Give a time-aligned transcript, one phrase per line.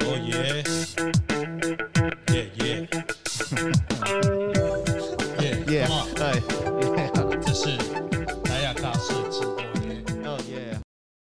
[0.00, 0.64] 哦耶，
[2.32, 2.88] 耶耶，
[5.68, 5.88] 耶
[7.42, 7.76] 这是
[8.48, 9.48] 莱雅卡设计，哦
[9.78, 10.02] 耶。
[10.24, 10.78] 哦耶，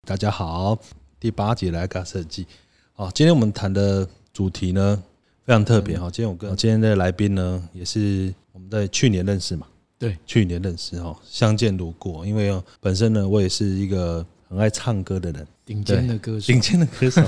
[0.06, 0.78] 大家好，
[1.18, 2.46] 第八节来嘎设计。
[2.92, 5.02] 好，今天我们谈的主题呢
[5.44, 5.98] 非常特别。
[5.98, 6.10] 哈。
[6.10, 9.66] 今天我跟今天的来宾呢，也是我们在去年认识嘛，
[9.98, 12.24] 对，去年认识哈，相见如故。
[12.24, 17.22] 因为哦本身呢，我也是一个很爱唱歌的人，顶尖的歌手顶，尖的歌手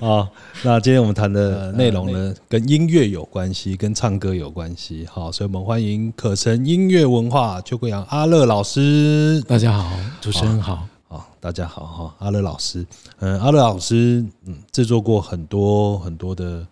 [0.06, 0.30] 啊。
[0.64, 5.06] 那今天我们谈的内容呢，跟音乐有关系，跟唱歌有关系。
[5.06, 9.42] 好，所以我们欢迎可成音乐文化邱贵阳阿乐老师。
[9.46, 12.86] 大家好，主持人好，好，大家好哈，阿乐老师，
[13.18, 16.66] 嗯，阿乐老师，嗯，制作过很多很多的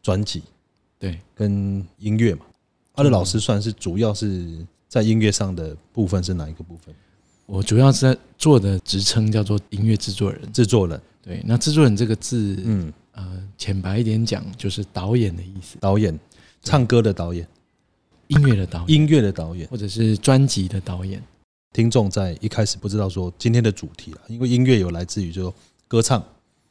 [0.00, 0.44] 专辑
[1.00, 2.42] 对，跟音乐嘛。
[2.94, 6.94] 阿乐老师算是主要是在音乐上的部分是哪一个部分？
[7.46, 16.18] 我主要是在做的职称叫做音乐制作人，制作人，对，那制作人这个字，嗯，呃，浅白一点讲就是导演的意思，导演，
[16.62, 17.46] 唱歌的导演，
[18.28, 19.68] 音乐的导演，音乐的导演。
[19.68, 21.22] 或者是专辑的导演，
[21.72, 25.52] 听众在一开始不知道说今天的主题了，因为音乐有来自于就
[25.86, 26.24] 歌唱、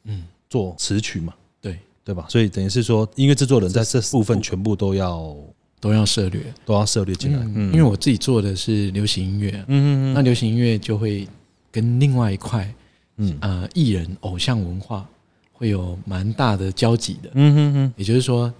[0.04, 2.26] 嗯，做词曲嘛，对，对吧？
[2.28, 5.36] 所以等于是说，音乐制作人在这部分全部都要
[5.82, 7.42] 都要涉略，都要涉略进来。
[7.56, 11.26] 嗯，因为我自己做的是流行音乐，嗯嗯那流行音乐就会
[11.72, 12.72] 跟另外一块
[13.16, 13.36] 嗯。
[13.40, 15.04] 呃艺人偶像文化
[15.52, 17.30] 会有蛮大的交集的。
[17.34, 18.52] 嗯哼哼，也就是说，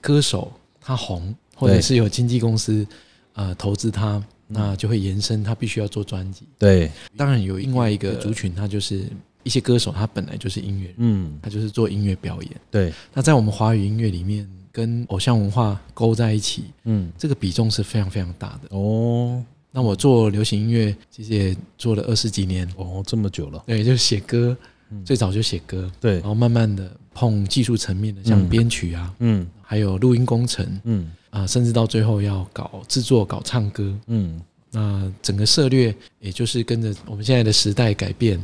[0.00, 2.86] 歌手他红，或者是有经纪公司
[3.34, 6.46] 呃投资他，那就会延伸他必须要做专辑。
[6.58, 9.06] 对，当然有另外一个族群，他就是
[9.42, 12.50] 一些歌手，他本来就是音乐人，嗯，他就是做音乐表演。
[12.70, 18.76] 对，那在我们华语音乐里面，跟偶像文化勾在一起，嗯，这个比重是非常非常大的。
[18.76, 19.40] 哦。
[19.70, 24.56] 那我做流行音乐，其实也做了二十几年，哦，这么久了，对，就写歌，
[24.90, 25.04] 嗯。
[25.04, 26.14] 最早就写歌，对。
[26.14, 28.48] 然，后慢慢的碰技术层面的，像嗯。
[28.48, 29.46] 编曲啊，嗯。
[29.62, 31.12] 还有录音工程嗯。
[31.30, 33.96] 啊、甚至到最后要搞制作、搞唱歌。
[34.08, 38.40] 嗯，那整个策略，也就是跟着我们现在的时代改变，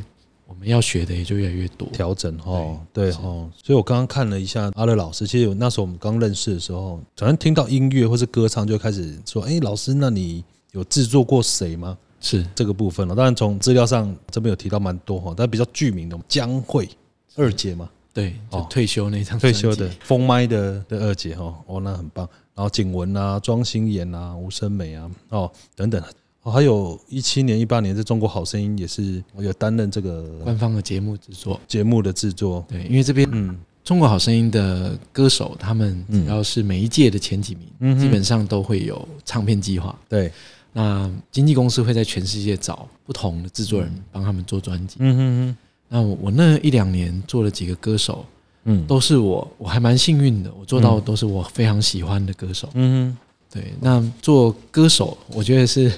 [0.51, 1.87] 我们要学的也就越来越多。
[1.93, 11.97] 调整哦，对是哦，所以我刚刚看了一下阿乐老师，其实那时候我们刚认识的时候，好像听到音乐或是歌唱，就开始说，哎，老师，那你有制作过谁吗？
[12.19, 12.45] 是。
[12.53, 16.89] 这个部分了，当然从资料上这边有提到蛮多哈，但比较具名的江蕙
[17.37, 18.67] 二姐嘛，对，就哦。
[18.69, 22.27] 退休那张退休的封麦的的二姐哈，哦，那很棒。
[22.53, 26.05] 然后景文啊、庄心妍啊、吴声美啊，哦等等，哦，
[26.49, 31.59] 还有一七年、一八年在中国好声音也是有担任这个官方的节目制作。
[31.67, 32.65] 节目的制作。
[32.67, 39.95] 对，因为这边嗯中国好声音的歌手，他们只要是每一届的前几名，嗯哼基本上都会有唱片计划。
[40.07, 40.31] 对，
[40.71, 44.95] 那经纪公司会在全世界找不同的制作人帮他们做专辑。
[44.99, 45.57] 嗯哼
[45.89, 48.25] 那我我那一两年做了几个歌手，
[48.63, 52.69] 嗯都是我我还蛮幸运的，我做到都是我非常喜欢的歌手。
[52.73, 53.15] 嗯
[53.51, 55.91] 对，那做歌手，我觉得是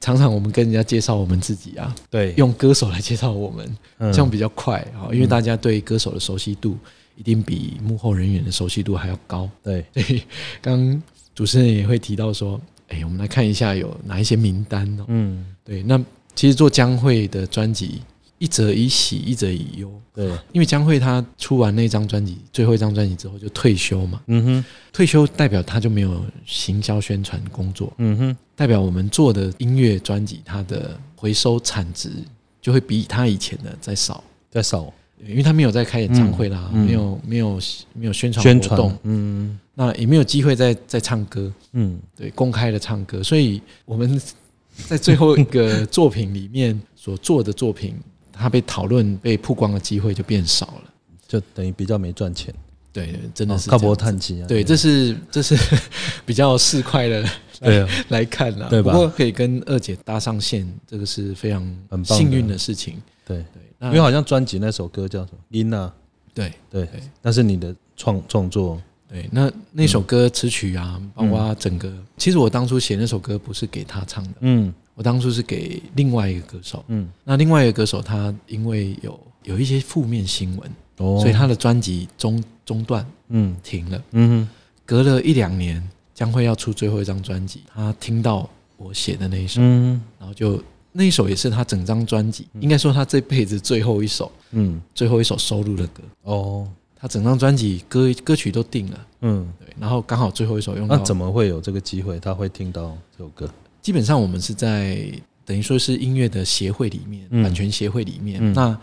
[0.00, 4.12] 常常我们跟人家介绍我们自己啊，哼，对，用歌手来介绍我们，嗯。
[4.12, 6.76] 这样比较快啊，因为大家对歌手的熟悉度
[7.16, 9.48] 一定比幕后人员的熟悉度还要高。
[9.62, 10.22] 对，所以
[10.62, 11.02] 刚刚
[11.34, 12.58] 主持人也会提到说，
[12.88, 15.04] 哎，我们来看一下有哪一些名单哦。
[15.08, 15.44] 嗯。
[15.62, 16.02] 对，那
[16.34, 18.00] 其实做江蕙的专辑，
[18.38, 19.92] 一则以喜，一则以忧。
[20.12, 24.64] 对，因为江蕙她出完那张专辑，最后一张专辑之后就退休嘛，嗯哼。
[24.92, 32.10] 退休代表她就没有行销宣传工作，嗯哼，代表我们做的音乐专辑，它的回收产值
[32.60, 34.92] 就会比他以前的再少，再少。
[35.26, 37.60] 因为他没有在开演唱会啦，嗯嗯没有没有
[37.94, 39.58] 没有宣传宣传活动，，嗯。
[39.72, 41.98] 那也没有机会再再唱歌，嗯。
[42.14, 44.20] 对，公开的唱歌，所以我们
[44.86, 47.94] 在最后一个作品里面所做的作品，
[48.30, 50.92] 它被讨论、被曝光的机会就变少了。
[51.26, 52.54] 就等于比较没赚钱，
[52.92, 54.18] 对，真的是靠博这样子。
[54.18, 55.56] 探机啊，对，这是这是
[56.26, 57.24] 比较市侩的
[57.60, 58.92] 对啊， 来看啦，对吧？
[58.92, 63.00] 不过可以跟二姐搭上线，这个是非常很幸运的事情。
[63.26, 63.44] 对，
[63.78, 65.92] 对，因为好像专辑那首歌叫什么《音啊》，
[66.34, 66.52] 对。
[66.70, 74.72] 对对，那是你的创创作，对，那那首歌词曲啊，包括整个，其实我当初写那首歌不是给他唱的，嗯。
[74.96, 76.84] 我当初是给另外一个歌手。
[76.88, 81.18] 嗯，那另外一个歌手他因为有有一些负面新闻，哦。
[81.18, 84.02] 所以他的专辑中中断嗯停了。
[84.12, 84.48] 嗯
[84.86, 85.82] 隔了一两年，
[86.14, 90.62] 将会要出最后一张专辑，他听到我写的那一首，嗯然后就
[90.92, 96.02] 那一首也是他整张专辑，应该说他这辈子最后一首嗯最后一首收录的歌。
[96.22, 96.68] 哦
[97.02, 100.96] 他整张专辑歌歌曲都定了，嗯，对，然后刚好最后一首用到。
[100.96, 102.20] 那怎么会有这个机会？
[102.20, 103.50] 他会听到这首歌？
[103.80, 105.10] 基本上我们是在
[105.46, 108.38] 等于说是音乐的协会里面，嗯版权协会里面。
[108.42, 108.78] 嗯那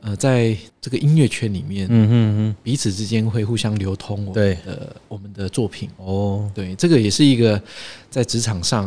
[0.00, 4.54] 呃，在这个音乐圈里面，嗯嗯彼此之间会互相流通我对。
[4.54, 5.88] 们的我们的作品。
[5.98, 7.60] 嗯，哦，对，这个也是一个
[8.08, 8.86] 在职场上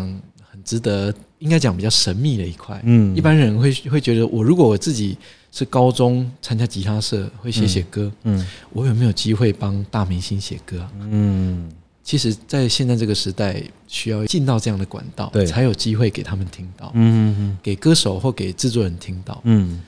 [0.49, 2.79] 很值得，应该讲比较神秘的一块。
[2.83, 5.17] 嗯，一般人会会觉得，我如果我自己
[5.51, 8.45] 是高中参加吉他社，会写写歌，嗯。
[8.71, 10.91] 我有没有机会帮大明星写歌啊？
[11.09, 11.69] 嗯。
[12.03, 19.39] 其实，在现在这个时代，需要进到这样的管道对，才有机会给他们听到，嗯嗯给歌手或给制作人听到。
[19.43, 19.79] 嗯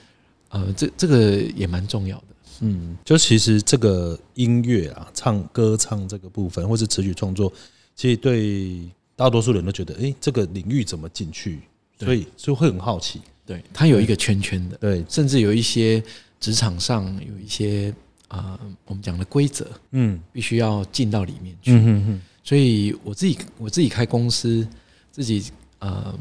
[0.54, 2.24] 呃，这这个也蛮重要的。
[2.62, 7.52] 嗯，就其实这个音乐啊，唱歌唱这个部分，或是词曲创作，
[7.96, 11.60] 其实对大多数人都觉得，诶，这个领域怎么进去？
[11.98, 13.22] 对所以就会很好奇。
[13.46, 16.02] 对，它有一个圈圈的，对，甚至有一些
[16.40, 17.94] 职场上有一些
[18.30, 21.72] 呃，我们讲的规则，嗯必须要进到里面去。
[21.72, 24.68] 嗯嗯嗯所以我自己我自己开公司，
[25.12, 26.14] 自己呃，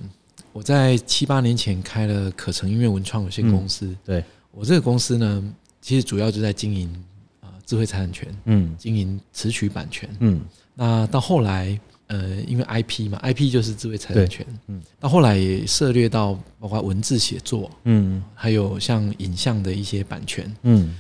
[0.52, 3.94] 我在七八年前开了可成音乐文创有限公司。
[4.04, 7.04] 对，我这个公司呢，其实主要就在经营
[7.40, 10.08] 呃智慧财产权，嗯经营词曲版权。
[10.20, 10.40] 嗯
[10.75, 14.46] 那到后来，呃，因为 IP 嘛，IP 就是智慧财产权。
[14.69, 20.55] 嗯到后来也涉猎到包括文字写作，嗯还有像影像的一些版权。
[20.62, 20.94] 嗯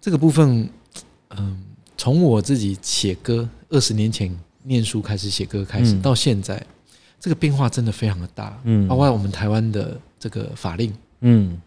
[0.00, 0.68] 这个部分，
[1.30, 1.62] 嗯，
[1.96, 6.62] 从我自己写歌二十年前念书开始写歌开始，嗯到现在，
[7.24, 8.60] 这个变化真的非常的大。
[8.64, 8.86] 嗯。
[8.86, 10.92] 包括我们台湾的这个法令，
[11.22, 11.58] 嗯，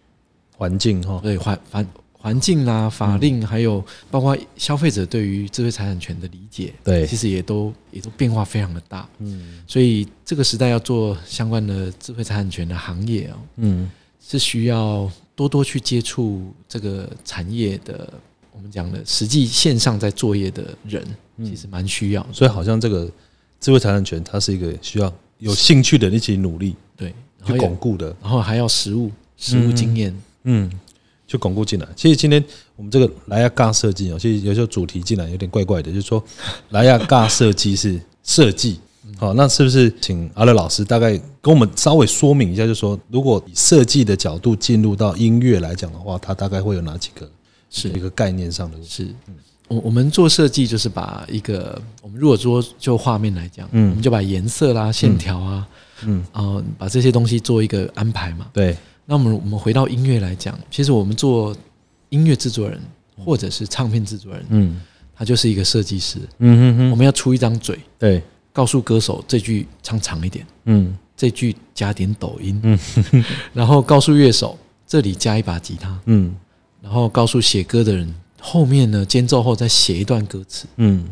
[0.55, 7.07] 环境哈，对环环环境啦、法令，还有包括消费者对于智慧财产权的理解，对。
[7.07, 9.09] 其实也都也都变化非常的大。
[9.17, 9.63] 嗯。
[9.65, 13.89] 所以这个时代要做相关的智慧财产权的行业啊，嗯。
[14.29, 18.11] 是需要多多去接触这个产业的，
[18.51, 21.01] 我们讲的实际线上在作业的人，
[21.45, 22.33] 其实蛮需要的。
[22.33, 23.09] 所以好像这个
[23.61, 30.71] 智慧财产权，它是一个需要有兴趣的人一起努力对，然去巩固的，然后还要实物实物经验，嗯，
[31.27, 31.87] 去巩固进来。
[31.95, 32.43] 其实今天
[32.75, 36.23] 我们这个莱亚尬设计哦，其实有时候主题进来有点怪怪的，就是说
[36.69, 38.79] 莱亚尬设计是 设计。
[39.17, 47.27] 好，那是不是请阿乐老师大概跟我们稍微说明一下，就是说，如果以设计的角度进入到音乐来讲的话，它大概会有哪几个
[47.69, 48.77] 是一个概念上的？
[48.83, 49.07] 是。
[49.67, 53.89] 我我们做设计就是把一个，我们如果说就画面来讲，嗯。
[53.89, 55.67] 我们就把颜色啦、线条啊，
[56.05, 58.47] 嗯，啊、把这些东西做一个安排嘛。
[58.53, 61.55] 对，那我们我们回到音乐来讲，其实我们做
[62.09, 62.79] 音乐制作人
[63.23, 64.81] 或者是唱片制作人，嗯。
[65.19, 66.19] 他就是一个设计师。
[66.37, 68.21] 嗯哼哼，我们要出一张嘴，对，
[68.53, 70.95] 告诉歌手这句唱长一点，嗯。
[71.15, 72.79] 这句加点抖音，嗯。
[73.51, 74.55] 然后告诉乐手
[74.85, 76.35] 这里加一把吉他，嗯。
[76.79, 81.07] 然后告诉写歌的人后面呢间奏后再写一段歌词，嗯。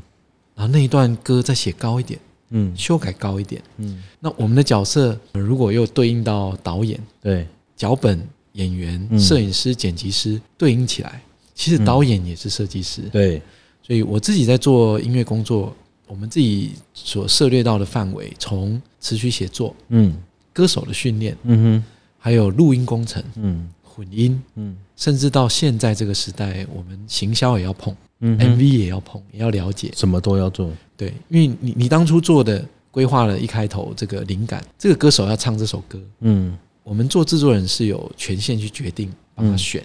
[0.56, 2.19] 然后那一段歌再写高一点，
[2.50, 2.75] 嗯。
[2.77, 3.62] 修改高一点。
[3.77, 9.19] 嗯，那我们的角色呃如果又对应到导演、对，脚本、演员、嗯。
[9.19, 11.22] 摄影师、剪辑师对应起来，
[11.54, 13.01] 其实导演也是设计师。
[13.12, 13.42] 对，
[13.81, 15.75] 所以我自己在做音乐工作，
[16.07, 20.16] 我们自己所涉猎到的范围，从词曲写作、嗯。
[20.54, 21.83] 歌手的训练，嗯哼，
[22.18, 23.69] 还有录音工程、嗯。
[23.83, 29.92] 混音，嗯甚至到现在这个时代，我们行销也要碰、嗯 m v 也要碰，也要了解。
[29.95, 39.83] 什么都要做，对，因为你你当初做的规划了一开头这个灵感，这个歌手要唱这首歌，嗯我们做制作人是有权限去决定帮他嗯选，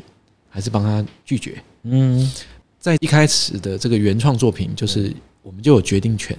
[0.48, 1.62] 还是帮他拒绝。
[1.82, 2.30] 嗯
[2.78, 6.38] 在一开始的这个原创作品，就是我们就有决定权。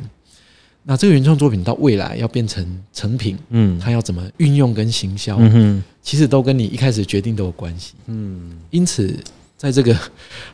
[0.83, 7.93] 那这个原创作品到未来要变成成品，嗯它要怎么运用跟行销，嗯哼其实都跟你一开始决定都有关系。
[8.07, 9.15] 嗯因此，
[9.55, 9.95] 在这个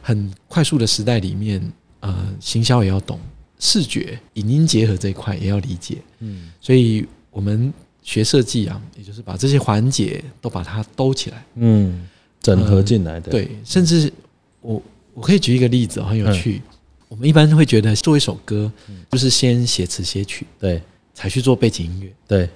[0.01, 1.61] 很快速的时代里面，
[2.01, 3.17] 呃，行销也要懂，
[3.59, 5.99] 视觉、影音结合这一块也要理解。
[6.19, 11.45] 嗯所以，我们学设计啊，也就是把这些环节都把它兜起来。
[11.55, 12.05] 嗯，
[12.41, 14.11] 整合进来的，，对，甚至
[14.59, 14.81] 我
[15.13, 16.61] 我可以举一个例子哦，很有趣。
[17.07, 18.71] 我们一般会觉得做一首歌，
[19.11, 20.81] 就是先写词写曲，对
[21.13, 22.49] 才去做背景音乐，对，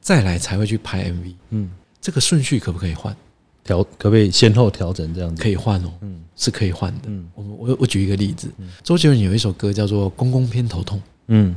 [0.00, 1.34] 再来才会去拍 MV。
[1.50, 3.14] 嗯，这个顺序可不可以换？
[3.64, 5.42] 调可不可以先后调整这样子？
[5.42, 7.02] 可以换哦，嗯是可以换的。
[7.06, 8.48] 嗯我我我举一个例子，
[8.82, 11.54] 周杰伦有一首歌叫做《公公偏头痛》，嗯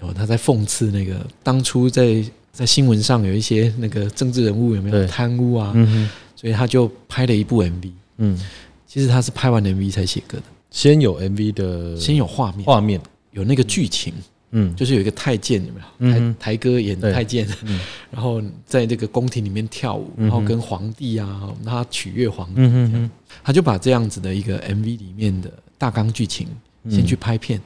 [0.00, 7.92] 哦，他在讽刺那个当初在在新闻上有一些那个政治人物有没有贪污啊，嗯哼所以他就拍了一部 MV。
[8.16, 8.40] 嗯，
[8.86, 10.44] 其实他是拍完 MV 才写歌的，
[10.74, 13.00] 先有 MV 的先有画面，画面，
[13.30, 14.12] 有那个剧情，
[14.50, 14.74] 嗯。
[14.74, 15.86] 就是有一个太监有没有？
[16.00, 16.34] 嗯。
[16.40, 17.12] 台台哥演对。
[17.12, 17.80] 太监，嗯。
[18.10, 23.10] 然后在这个宫廷里面跳舞，然后跟皇帝啊，让他取悦皇帝，嗯哼哼，
[23.44, 26.48] 他就把这样子的一个 MV 里面的大纲剧情
[26.90, 27.60] 先去拍片，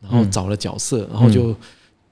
[0.00, 1.54] 然后找了角色，然后就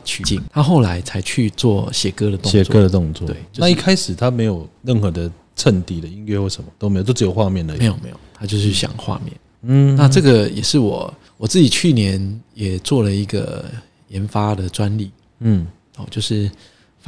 [0.05, 0.39] 取景。
[0.53, 2.51] 他后来才去做写歌的动作。
[2.51, 3.27] 写歌的动作。
[3.27, 7.79] 对那一开始他没有任何的衬底的音乐或什么都没有，都只有画面而已。
[7.79, 9.33] 没有没有，他就是想画面。
[9.63, 13.65] 嗯，那这个也是我我自己去年也做了一个
[14.09, 15.11] 研发的专利。
[15.41, 15.67] 嗯。
[15.97, 16.51] 哦，就是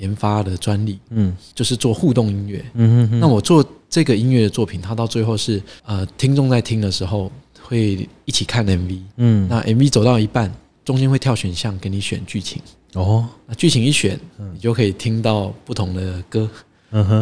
[0.00, 1.34] 研发的专利，嗯。
[1.54, 2.64] 就是做互动音乐。
[2.74, 7.30] 嗯哼那我做这个音乐的作品，它到最后是呃，听众在听的时候
[7.60, 9.48] 会一起看 MV，嗯。
[9.48, 10.52] 那 MV 走到一半，
[10.84, 12.60] 中间会跳选项给你选剧情，
[12.92, 13.26] 哦。
[13.46, 14.18] 那剧情一选，
[14.52, 16.48] 你就可以听到不同的歌、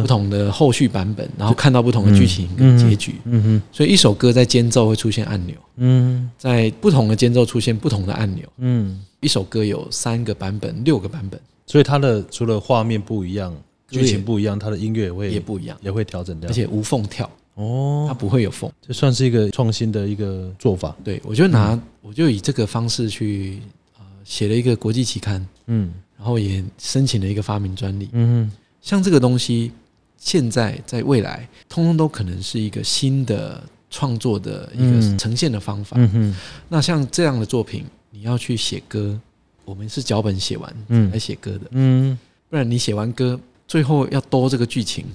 [0.01, 3.15] 不同的后续版本，然后看到不同的剧情跟结局。
[3.25, 8.43] 嗯哼所以一首歌在间奏会出现按钮，嗯在不同的间奏出现不同的按钮。
[8.57, 13.55] 嗯，一首歌有三个版本、六个版本，所以它的除了画面不一样，
[13.89, 16.53] 剧情不一样，它的音乐也会也不一样，也会调整掉而。
[16.53, 17.25] 且无缝跳，
[17.55, 18.71] 哦它哦，不会有缝。
[18.85, 20.95] 这算是一个创新的一个做法。
[21.03, 23.59] 对我就拿我就以这个方式去
[23.97, 28.09] 呃写了一个国际期刊，嗯然后也申请了一个发明专利。
[28.13, 28.51] 嗯
[28.83, 29.71] 像这个东西，
[30.17, 35.95] 现在在未来，通通都可能是一个新的创作的一个嗯呈现的方法。
[35.97, 36.35] 嗯哼
[36.67, 39.17] 那像这样的作品，你要去写歌，
[39.63, 45.05] 我们是脚本写完嗯来写歌的，嗯，不然你写完歌，最后要兜这个剧情，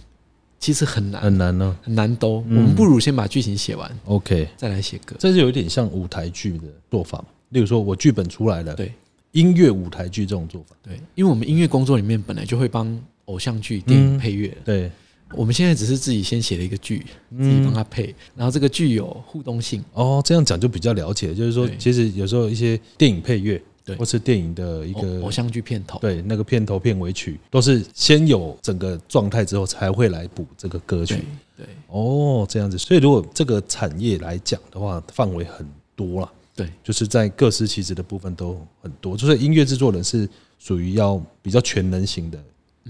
[0.58, 1.76] 其实很难很难呢。
[1.82, 2.42] 很难兜。
[2.48, 5.14] 嗯我们不如先把剧情写完，OK，再来写歌。
[5.18, 7.26] 这就有点像舞台剧的做法嘛。
[7.50, 8.92] 例如说，我剧本出来了，对
[9.32, 12.98] 音乐舞台剧这种做法，对，因为我们音乐工作里面本来就会帮
[13.28, 14.90] 偶像剧、电影嗯配乐，对，
[15.32, 17.06] 我们现在只是自己先写了一个剧，
[17.38, 19.84] 自己帮他配，然后这个剧有互动性。
[19.92, 23.96] 哦，这样讲就比较了解，就是说，其实有时候一些电影配乐，对。
[23.96, 31.16] 或是电影的一个偶像剧片头，对那个片头片尾曲，都是先有整个状态之后才会来补这个歌曲。
[31.56, 31.66] 对。
[31.66, 31.66] 对。
[31.88, 36.68] 哦，这样子，所以如果这个产业来讲的话，范围很多了，对。
[36.82, 39.14] 就是在各司其职的部分都很多。
[39.16, 40.26] 就是音乐制作人是
[40.58, 42.42] 属于要比较全能型的，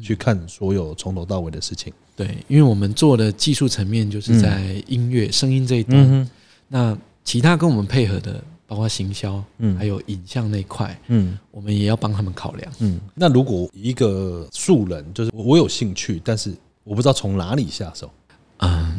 [0.02, 1.92] 去看所有从头到尾的事情。
[2.16, 6.30] 对，因为我们做的技术层面就是在音乐、声音这一端，哼，
[6.66, 9.76] 那其他跟我们配合的，包括行销，嗯。
[9.76, 11.38] 还有影像那一块，嗯。
[11.50, 12.72] 我们也要帮他们考量。
[12.80, 13.00] 嗯。
[13.14, 16.52] 那如果一个素人，就是我有兴趣，但是
[16.82, 18.10] 我不知道从哪里下手。
[18.58, 18.98] 嗯，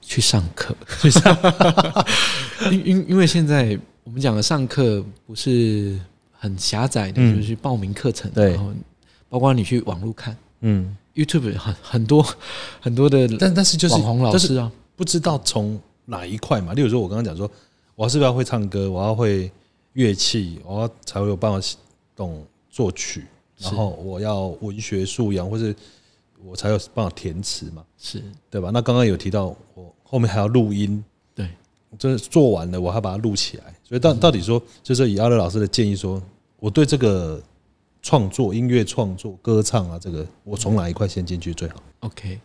[0.00, 0.74] 去上课，
[2.72, 5.98] 因因因为现在我们讲的上课不是
[6.32, 7.34] 很狭窄的，嗯。
[7.34, 8.52] 就是去报名课程，对。
[8.52, 8.72] 然后
[9.34, 12.24] 包括你去网络看嗯，YouTube 很很多
[12.80, 16.72] 很多的但但是就是网红老就是师啊，不知道从哪一块嘛。
[16.72, 17.50] 例如说，我刚刚讲说，
[17.96, 19.50] 我是不是要会唱歌，我要会
[19.94, 21.68] 乐器，我要才会有办法
[22.14, 23.26] 懂作曲，
[23.58, 25.74] 然后我要文学素养，或是
[26.44, 28.70] 我才有办法填词嘛，是对吧？
[28.72, 31.02] 那刚刚有提到，我后面还要录音，
[31.34, 31.48] 对，
[31.98, 33.64] 就是做完了，我还把它录起来。
[33.82, 36.22] 所以到到底说，就是以阿乐老师的建议说，
[36.60, 37.42] 我对这个
[38.04, 42.38] 创作、音乐创作、歌唱啊，这个我从哪一块先进去最好？OK。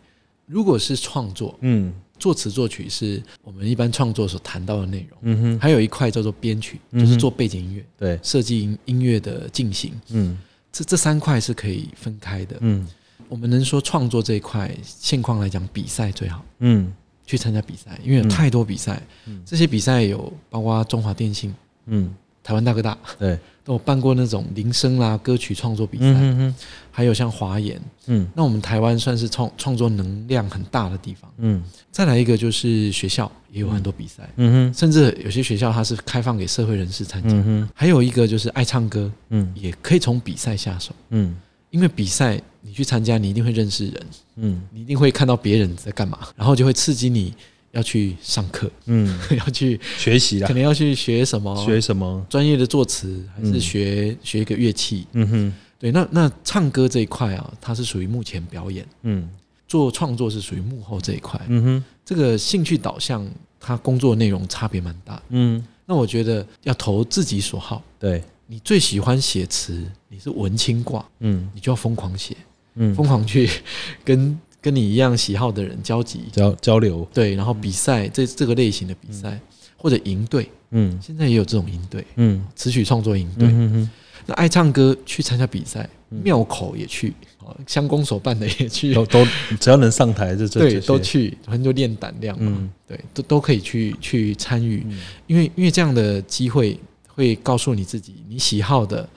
[0.46, 9.92] 如果是创作，嗯作词作曲是我们一般创作所谈到的内容，嗯哼，还有一块叫做编曲，就是做背景音乐、对，设计音音乐的进行。
[10.08, 10.38] 嗯
[10.72, 12.56] 这这三块是可以分开的。
[12.60, 12.88] 嗯
[13.28, 16.90] 我们能说创作这一块，现况来讲，比赛最好嗯
[17.26, 19.02] 去参加比赛，因为有太多比赛。
[19.26, 21.54] 嗯这些比赛有包括中华电信、
[21.86, 22.12] 嗯，
[22.50, 22.98] 台湾大哥大。
[23.16, 26.54] 对， 都有办过那种铃声啦、歌曲创作比赛，嗯哼
[26.90, 27.80] 还有像华研。
[28.06, 28.26] 嗯。
[28.34, 31.30] 那我们台湾算是创创作能量很大的地方。
[31.38, 31.62] 嗯。
[31.92, 37.28] 再来一个就是学校也有很多比赛，嗯哼甚至有些学校它是开放给社会人士参加。
[37.28, 39.52] 嗯哼还有一个就是爱唱歌，嗯。
[39.54, 41.36] 也可以从比赛下手，嗯。
[41.70, 44.06] 因为比赛你去参加，你一定会认识人，
[44.38, 44.60] 嗯。
[44.72, 47.32] 你一定会看到别人在干嘛，然后就会刺激你
[47.72, 50.48] 要去上课，嗯， 要去学习啦。
[50.48, 52.24] 可，能要去学什么学什么？
[52.28, 53.60] 专业的作词，还是嗯。
[53.60, 55.06] 学学一个乐器。
[55.12, 55.54] 嗯哼。
[55.78, 59.28] 对，那那唱歌这一块啊，它是属于目前表演，嗯。
[59.68, 61.40] 做创作是属于幕后这一块。
[61.48, 61.84] 嗯哼。
[62.04, 63.26] 这个兴趣导向，
[63.60, 65.22] 它工作内容差别蛮大。
[65.28, 71.48] 嗯，那我觉得要投自己所好，对，你最喜欢写词，你是文青挂，嗯。
[71.54, 72.36] 你就要疯狂写，
[72.74, 73.48] 嗯，疯狂去
[74.04, 79.40] 跟跟你一样喜好的人交集，交交流，对，然后比赛这这个类型的比赛，
[79.76, 80.98] 或者营队，嗯。
[81.00, 82.44] 现在也有这种营队，嗯。
[82.54, 83.48] 词曲创作营队。
[83.48, 83.90] 嗯嗯
[84.26, 89.26] 那爱唱歌去参加比赛，庙口也去，哦乡公所办的也去，都都
[89.58, 92.70] 只要能上台，就这对，都去，反正就练胆量嘛，嗯。
[92.86, 95.00] 对，都都可以去去参与，嗯。
[95.26, 99.08] 因为因为这样的机会会告诉你自己你喜好的，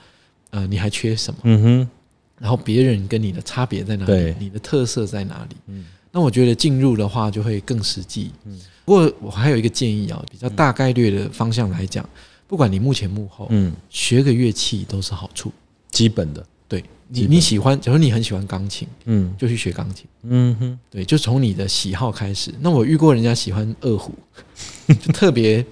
[0.48, 1.90] 呃，你还缺什么，嗯哼
[2.44, 5.56] 然后别人跟你的差别在哪里，你的特色在哪里。
[5.68, 8.30] 嗯那我觉得进入的话就会更实际。
[8.44, 12.06] 嗯不过我还有一个建议啊，比较大概率的方向来讲，
[12.46, 15.50] 不管你幕前幕后，嗯，学个乐器都是好处。
[15.90, 20.04] 基本的，对你你喜欢，假如你很喜欢钢琴，嗯就去学钢琴。
[20.24, 22.52] 嗯哼，对，就从你的喜好开始。
[22.60, 24.12] 那我遇过人家喜欢二胡，
[25.00, 25.64] 就特别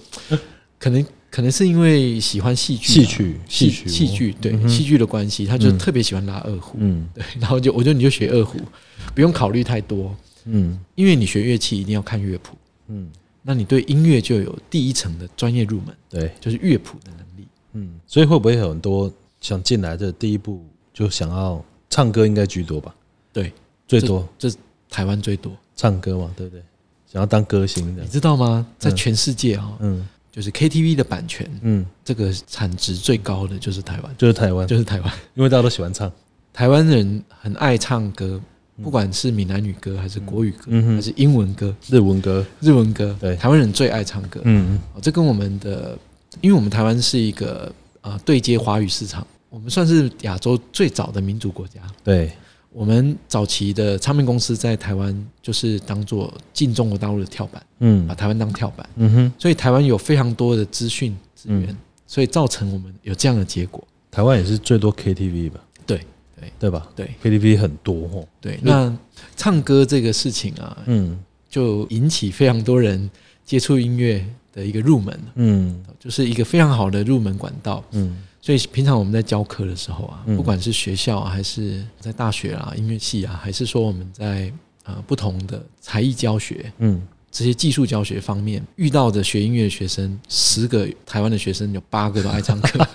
[0.79, 6.77] 可能可能是因为喜欢戏剧啊、戏曲戏戏曲戏剧对戏剧的关系，他就嗯特别喜欢拉二胡。
[6.79, 7.09] 嗯。
[7.11, 8.59] 对，然后就我觉得你就学二胡，
[9.15, 10.79] 不用考虑太多，嗯。
[10.93, 12.55] 因为你学乐器一定要看乐谱，
[12.89, 13.09] 嗯，
[13.41, 17.47] 那你对音乐就有第一层的专业入门，对，就是乐谱的能力。
[17.71, 19.11] 嗯，所以会不会有很多
[19.41, 20.63] 想进来的第一步
[20.93, 22.93] 就想要唱歌，应该居多吧？
[23.33, 23.51] 对，
[23.87, 24.29] 最多。
[24.37, 26.61] 这是台湾最多，唱歌嘛，对不对？
[27.11, 28.63] 想要当歌星的你，知道吗？
[28.77, 35.13] 在全世界哈、嗯就是 KTV 的版权，嗯，这个产值最高的就是台湾，就是台湾，就是台湾。
[35.35, 36.11] 因为大家都喜欢唱，
[36.51, 38.41] 台湾人很爱唱歌，
[38.81, 40.95] 不管是闽南语歌还是国语歌，嗯。
[40.95, 43.35] 还是英文歌、日文歌，日文歌，对。
[43.35, 44.41] 台湾人最爱唱歌。
[44.45, 44.79] 嗯。
[44.95, 45.95] 哦这跟我们的，
[46.41, 47.71] 因为我们台湾是一个
[48.01, 51.79] 啊对接华语市场，我们算是亚洲最早的民族国家。
[52.03, 52.31] 对，
[52.73, 58.07] 我们早期的唱片公司在台湾就是当做进中国大陆的跳板，嗯。
[58.07, 61.77] 把台湾当跳板，嗯哼，所以台湾有非常多的资讯资源，嗯。
[62.07, 63.85] 所以造成我们有这样的结果。
[64.09, 65.59] 台湾也是最多 KTV 吧？
[65.85, 66.01] 对
[66.39, 66.51] 对。
[66.59, 66.89] 对吧？
[66.95, 68.95] 对？KTV 很多哦，对，那
[69.35, 71.19] 唱歌这个事情啊，嗯。
[71.49, 73.09] 就引起非常多人
[73.45, 75.85] 接触音乐的一个入门，嗯。
[75.99, 77.83] 就是一个非常好的入门管道。
[77.91, 84.51] 嗯所以平常我们在教课的时候啊，嗯不管是学校啊，还是在大学啊、音乐系啊，还是说我们在
[84.83, 92.85] 呃不同的才艺教学、嗯，这些技术教学方面遇到的学音乐的学生，十个台湾的学生有八个都爱唱歌。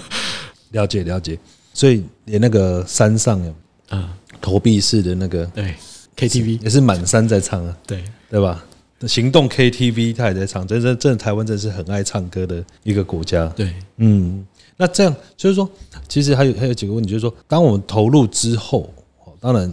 [0.72, 1.38] 了解了解。
[1.72, 3.54] 所以连那个山上有
[3.88, 5.74] 啊，投币式的那个对
[6.14, 8.62] ，KTV，也是满山在唱啊，对对吧？
[9.08, 13.46] 行动 KTV 他也在唱，真真真的台湾真的是很爱唱歌的一个国家。
[13.56, 14.46] 对，嗯，
[14.80, 15.68] 那这样就是说，
[16.08, 18.90] 其实还有还有几个问题，就是说，当我们投入之后，
[19.26, 19.70] 哦，当然，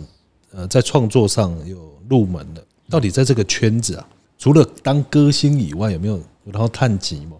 [0.51, 1.77] 呃，在创作上有
[2.09, 4.05] 入门的，到底在这个圈子啊，
[4.37, 7.37] 除了当歌星以外，有没有然后探级嘛？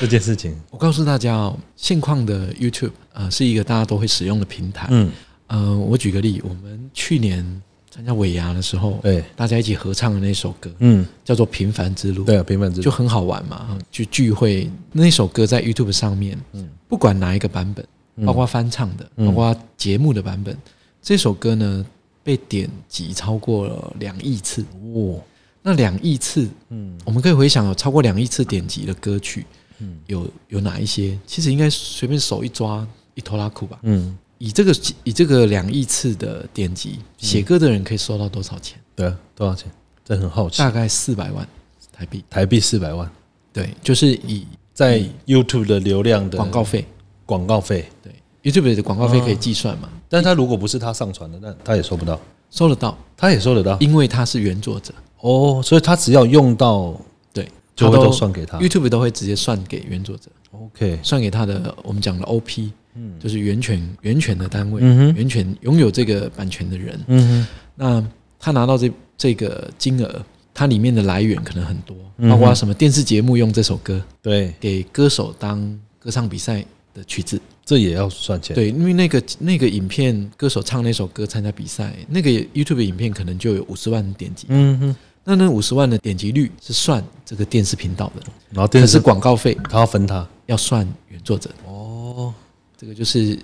[0.00, 4.88] 这件事情，我告诉大家哦，现况的 YouTube 呃是一个大家都会使用的平台。
[4.90, 5.12] 嗯，
[5.46, 7.62] 呃，我举个例，我们去年
[7.94, 12.82] 参加尾牙的时候，对，大家一起合唱的那首歌嗯，叫做《平凡之路》，对啊，平凡之路。
[12.82, 13.78] 就很好玩嘛。
[13.90, 16.66] 去聚会那首歌在 YouTube 上面，嗯。
[16.88, 18.24] 不管哪一个版本，嗯。
[18.24, 19.26] 包括翻唱的，嗯。
[19.26, 20.56] 包括节目的版本，
[21.02, 21.84] 这首歌呢
[22.24, 24.64] 被点击超过了两亿次。
[24.94, 25.20] 哇，
[25.60, 26.96] 那两亿次，嗯。
[27.04, 29.44] 我们可以回想有超过两亿次点击的歌曲，
[29.80, 29.98] 嗯。
[30.06, 31.18] 有有哪一些？
[31.26, 33.78] 其实应该随便手一抓，一拖拉库吧。
[33.82, 34.74] 嗯，以这个
[35.04, 38.76] 以这个两亿次的点击，写歌的人可以收到多少钱？
[38.96, 39.70] 对啊，多少钱？
[40.04, 40.58] 这很好奇。
[40.58, 41.46] 大，概四百万
[41.92, 42.24] 台币。
[42.28, 43.08] 台币四百万，
[43.52, 46.84] 对，就是以在 YouTube 的流量的广告费，
[47.24, 53.78] 广告费，对 YouTube 的广告费可以计算嘛，但是他如果不是他上传的，那他也收不到，收得到，他也收得到。
[53.78, 57.00] 因为他是原作者，哦，所以他只要用到
[57.32, 58.58] 对，就会都算给他。
[58.58, 63.18] YouTube 都会直接算给原作者，OK，算给他的我们讲的 OP，嗯。
[63.18, 68.04] 就是源泉源泉的单位，源泉拥有这个版权的人，嗯那
[68.38, 90.26] 他拿到这这个金额，它里面的来源可能很多，嗯包括什么电视节目用这首歌对，给歌手当歌唱比赛的曲子，这也要算钱。，对，因为那个那个影片歌手唱那首歌参加比赛，那个 YouTube 影片可能就有五十万点击，嗯哼，那那五十万的点击率是算这个电视频道的，然后电视可是广告费他要分他。
[90.46, 91.81] 要算原作者，哦，
[92.82, 93.38] 这个就是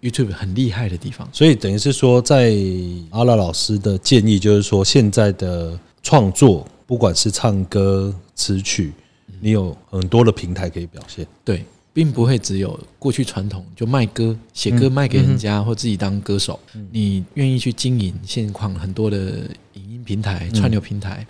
[0.00, 1.28] YouTube 很厉害的地方。
[1.32, 2.52] 所以等于是说，在
[3.10, 8.92] 阿拉老师的建议就是说，现在的创作，不管是唱歌、词曲，
[9.40, 11.24] 你有很多的平台可以表现。
[11.44, 16.58] 对，并不会只有过去传统就卖歌、写歌卖给人家，或自己当歌手。
[16.90, 21.24] 你愿意去经营现况很多的影音平台、串流平台、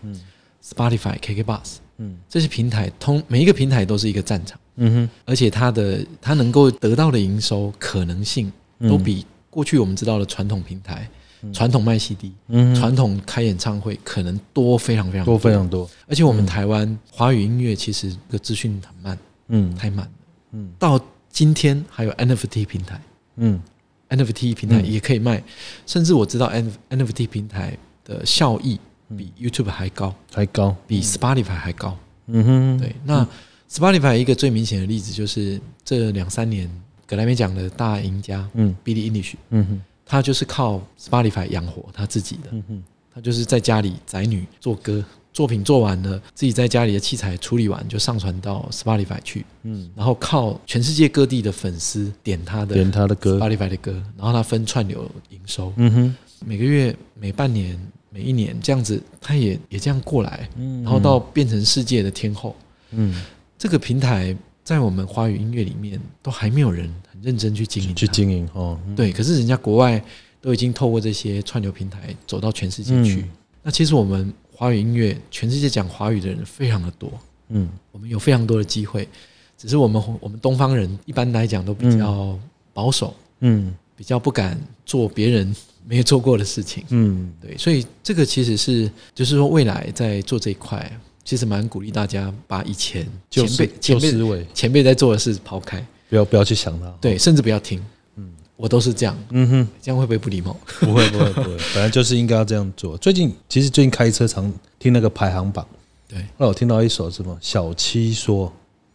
[0.65, 2.17] Spotify、KKBox 嗯。
[2.29, 5.11] 这些平台，通每一个平台都是一个战场，嗯哼。
[5.25, 11.09] 而且它的它能够得到的营收可能性，都比过去我们知道的传统平台、
[11.53, 15.39] 传统卖 CD、嗯传统开演唱会可能多非常非常多。
[15.39, 15.89] 非常多。
[16.07, 19.75] 而且我们台湾华语音乐其实这个资讯很慢，嗯。
[19.75, 20.13] 太慢了。
[20.53, 20.71] 嗯。
[20.79, 21.01] 到
[21.31, 23.01] 今天还有 NFT 平台。
[23.37, 23.61] 嗯
[24.09, 24.91] ，NFT 平台嗯。
[24.91, 25.43] 也可以卖，
[25.87, 28.79] 甚至我知道 N NFT 平台的效益
[29.17, 30.75] 比 YouTube 还高，还高。
[30.87, 31.97] 比 Spotify 还高。
[32.27, 33.27] 嗯哼，对，那
[33.71, 36.71] Spotify 一个最明显的例子就是这两三年
[37.07, 38.75] 格莱美奖的大赢家嗯。
[38.85, 39.83] Billie Eilish，嗯哼。
[40.05, 42.83] 他就是靠 Spotify 养活他自己的，嗯哼。
[43.15, 57.79] 他就是在家里宅女做歌，作品做完了，自己在家里的器材处理完，就上传到 Spotify 去，嗯，然后靠全世界各地的粉丝点他的点他的歌，Spotify 的歌，然后他分串流营收，嗯哼，每个月、每半年、
[58.13, 60.83] 每一年这样子，他也也这样过来，嗯。
[60.83, 62.55] 然后到变成世界的天后。
[62.91, 63.23] 嗯。
[63.59, 68.95] 这个平台在我们华语音乐里面都还没有人很认真去经营，去经营哦，嗯。
[68.95, 70.03] 对，可是人家国外
[70.41, 73.23] 都已经透过这些串流平台走到全世界去。
[73.23, 73.31] 嗯。
[73.63, 77.11] 那其实我们华语音乐，全世界讲华语的人非常的多，
[77.49, 77.69] 嗯。
[77.93, 79.09] 我们有非常多的机会，
[79.57, 82.39] 只是我们我们东方人一般来讲都比较
[82.75, 83.75] 保守，嗯。
[83.95, 86.85] 比较不敢做别人没有做过的事情。
[86.91, 90.91] 嗯对，所以这个其实是，就是说未来在做这一块，
[91.25, 97.85] 其实蛮鼓励大家把以前前就是辈前辈前辈在做的事抛开，不要不要去想它，对，甚至不要听。
[98.17, 99.69] 嗯，我都是这样，嗯哼。
[99.81, 100.57] 这样会不会不礼貌？
[100.81, 102.97] 不会不会不会，本来 就是应该要这样做。
[102.99, 105.67] 最近其实最近开车常听那个排行榜，
[106.09, 108.53] 对，后来我听到一首什么小七说，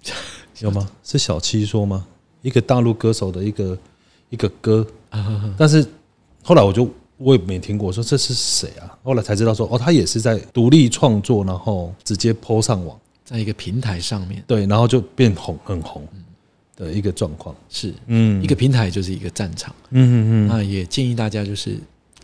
[0.59, 0.89] 有吗？
[1.03, 2.05] 是小七说吗？
[2.43, 3.77] 一个大陆歌手的一个
[4.29, 4.85] 一个歌，
[5.57, 5.85] 但是
[6.47, 8.97] 后来我就我也没听过，我说这是谁啊？
[9.03, 14.41] 后来才知道说哦，他也是在独立创作，然后直接 PO 上网，在一个平台上面。
[14.47, 16.07] 对，然后就变红很红
[16.77, 17.53] 的一个状况。
[17.67, 17.93] 是。
[18.05, 18.41] 嗯。
[18.41, 19.75] 一个平台就是一个战场。
[19.89, 20.47] 嗯嗯。
[20.47, 21.77] 那也建议大家就是，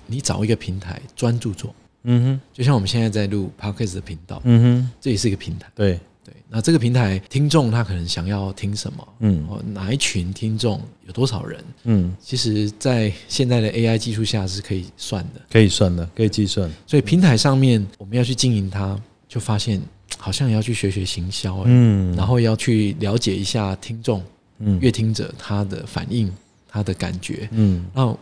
[0.08, 2.42] 你找一个平台专注做，嗯哼。
[2.54, 5.70] 就像我们现在在录 podcast 的频道，嗯哼，这也是一个平台。
[5.76, 9.46] 对，对，那这个平台听众他可能想要听什么，嗯。
[9.50, 15.42] 哦，哪一群听众有多少人，嗯，其实，在现在的 AI 技术下是可以算的。
[15.52, 16.70] 可以算的，可以计算。
[16.88, 19.82] 所以平台上面我们要去经营它，就发现
[20.18, 22.16] 好像也要去学学行销、欸，嗯。
[22.16, 24.24] 然后要去了解一下听众、
[24.60, 24.80] 嗯。
[24.80, 26.32] 乐听者他的反应、
[26.68, 27.50] 他的感觉。
[27.52, 27.86] 嗯。
[27.94, 28.18] 那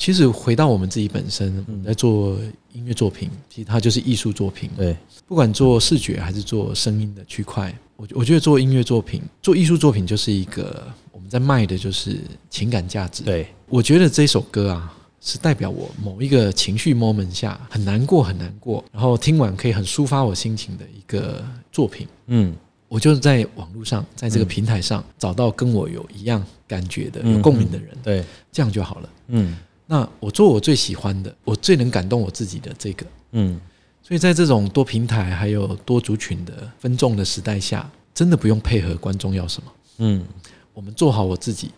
[0.00, 2.38] 其实回到我们自己本身，我们在做
[2.72, 4.70] 音乐作品，其实它就是艺术作品。
[4.74, 4.96] 对，
[5.28, 13.22] 不管做视觉还是做声音的区块，我我觉得做音乐作品、做艺术作品就是一个我们在卖的就是情感价值。
[13.24, 22.08] 对，我觉得这首歌啊，是代表我某一个情绪 moment 下很难过很难过，然后听完可以很抒发我心情的一个作品。
[22.28, 22.56] 嗯
[22.88, 29.08] 我就是在网络上，在这个平台上找到跟我有一样感觉的、有共鸣的人，对，这样就好了。
[29.28, 29.56] 嗯
[29.90, 33.04] 那我做我最喜欢的，我最能感动我自己的这个。
[33.32, 33.60] 嗯。
[34.02, 40.24] 所以在这种多平台还有多族群的分众的时代下，真的不用配合观众要什么，嗯，
[40.72, 41.70] 我们做好我自己，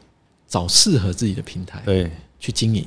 [0.46, 2.87] 找适合自己的平台对，去经营，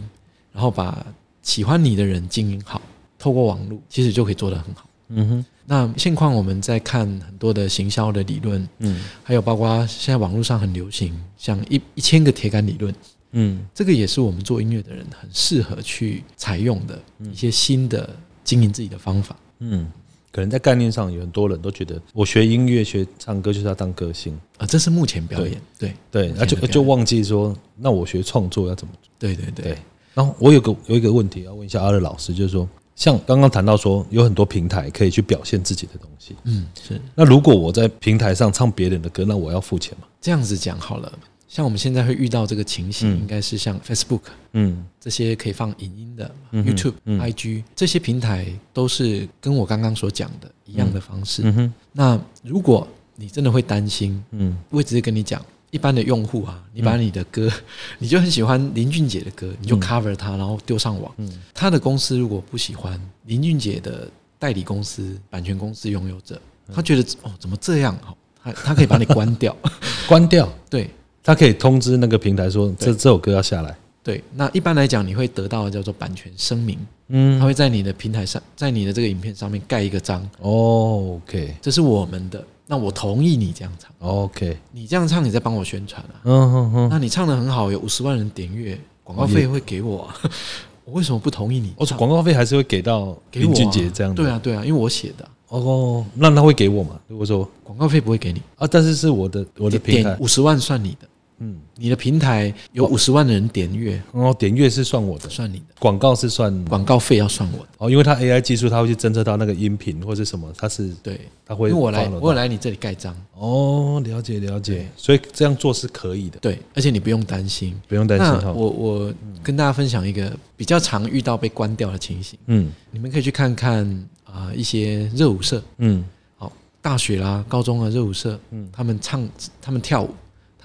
[0.51, 1.05] 然后把
[1.41, 2.81] 喜欢你的人经营好，
[3.19, 4.88] 透过网络其实就可以做得很好。
[5.09, 9.03] 嗯哼，那现况我们在看很多的行销的理论，嗯。
[9.21, 12.91] 还有包括现在网络上很流行，像一一千个铁杆理论，
[13.37, 16.99] 嗯这个也是我们做音乐的人很适合去采用的
[17.31, 18.09] 一些新的
[18.43, 19.35] 经营自己的方法。
[19.59, 19.87] 嗯，
[20.31, 29.09] 可能在概念上有很多人都觉得，我学音乐、学唱歌就是要当歌星，啊，这是目前表演，对对，那就就忘记说，那我学创作要怎么做？
[29.19, 29.77] 对对对对，
[30.13, 36.35] 然后我有个有一个问题要问一下阿乐老师，就是说，像刚刚谈到说，有很多平台可以去表现自己的东西。
[36.43, 40.07] 嗯，是那如果我在平台上唱别人的歌，那我要付钱吗？
[40.21, 41.11] 这样子讲好了。
[41.55, 43.15] 像我们现在会遇到这个情形，嗯。
[43.17, 44.85] 应该是像 Facebook 嗯。
[44.99, 47.17] 这些可以放影音的、嗯 YouTube、嗯。
[47.21, 51.43] IG 这些平台，都是跟我刚刚所讲的一样的方式。
[51.45, 51.73] 嗯哼。
[51.93, 54.57] 那如果你真的会担心，嗯。
[54.69, 55.41] 我会直接跟你讲，
[55.71, 57.49] 一般的用户啊，你把你的歌，
[57.99, 61.09] 你就很喜欢林俊杰的歌，你就 cover 他，然后丢上网。
[61.19, 61.41] 嗯。
[61.53, 66.37] 他的公司如果不喜欢林俊杰的代理公司、版权公司拥有者，
[66.73, 67.97] 他觉得哦怎么这样？
[68.05, 68.13] 哦，
[68.43, 69.55] 他他可以把你关掉。
[70.05, 70.89] 关掉，对
[71.25, 73.75] 他可以通知那个平台说这这首歌要下来。
[74.03, 77.39] 对，那一般来讲，你会得到的叫做版权声明，嗯。
[77.39, 81.55] 他会在你的平台上，在你的这个影片上面盖一个章，哦，OK。
[81.59, 86.21] 这是我们的，那我同意你这样唱，OK，你这样唱，你在帮我宣传啊。
[86.25, 90.15] 嗯哼哼，那你唱的很好，有五十万人点阅，广告费会给我、啊，
[90.85, 91.97] 我为什么不同意你哦，唱？
[91.97, 94.21] 广告费还是会给到林俊杰这样的。
[94.21, 95.25] 对啊，对啊，因为我写的。
[95.25, 96.99] 啊、哦，那他会给我嘛？
[97.07, 100.03] 如果说广告费不会给你，啊，但是是我的我的平台。
[100.03, 101.07] 点，五十万算你的，
[101.39, 107.69] 嗯，你的平台有五十万的人点阅，然后点阅是算我的，算你的，广告是算广告费要算我的。
[107.77, 117.79] 哦，因为它 AI 技术，它会去侦测到那个音频或者什么，它是对，它会因为我来我有来你这里盖章，哦，了解了解，所以这样做是可以的，对，而且你不用担心。
[117.87, 118.51] 不用担心哈。
[118.51, 122.71] 我我跟大家分享一个比较常遇到被关掉的情形，嗯。
[122.91, 123.85] 你们可以去看看
[124.23, 126.03] 啊、一些热舞社，嗯。
[126.37, 128.69] 好，大学啦、高中的热舞社，嗯。
[128.71, 129.27] 他们唱、
[129.61, 130.09] 他们跳舞，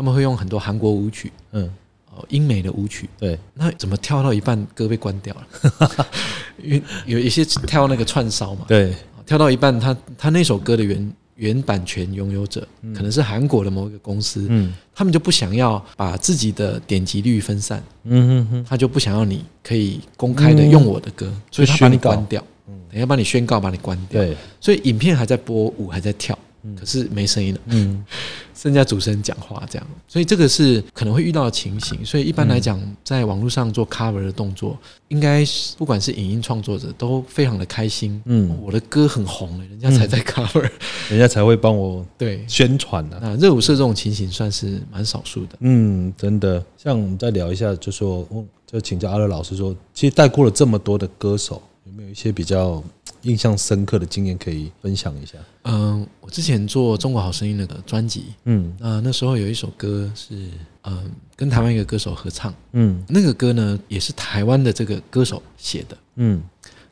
[0.01, 1.71] 他们会用很多韩国舞曲，嗯，
[2.11, 6.07] 哦，英美的舞曲，对，那怎么跳到一半歌被关掉了？
[6.65, 14.73] 因为有一些跳那个串烧嘛，对，哦跳到一半，他他那首歌的原原版权拥有者可能是韩国的某一个公司，嗯。
[14.95, 22.43] 他们就不想要把自己的点击率分散，嗯哼哼，他就不想要你可以公开的用我的歌，所以他把你关掉，
[22.91, 24.23] 等下帮你宣告把你关掉。
[24.23, 26.39] 对，所以影片还在播，舞还在跳，
[26.79, 28.05] 可是没声音了，嗯
[28.55, 29.87] 剩下主持人讲话这样。
[30.07, 32.05] 所以这个是可能会遇到的情形。
[32.05, 38.20] 所以一般来讲，在网络上做 cover 的动作，应该是不管是影音创作者都非常的开心。
[38.27, 40.70] 嗯，我的歌很红了，人家才在 cover。
[41.09, 43.18] 人家才会帮我对，宣传呢。
[43.23, 45.57] 那热舞社这种情形算是蛮少数的。
[45.61, 52.81] 嗯，真的，像我们再聊一下，就说，嗯就请教阿乐老师说，其实带过了这么多的歌手，有没有一些比较
[53.22, 55.38] 印象深刻的经验可以分享一下？
[55.64, 60.48] 嗯，我之前做《中国好声音》那个专辑，嗯那那时候有一首歌是
[60.85, 65.96] 嗯跟台湾一个歌手合唱，嗯那个歌呢也是台湾的这个歌手写的。
[66.16, 66.42] 嗯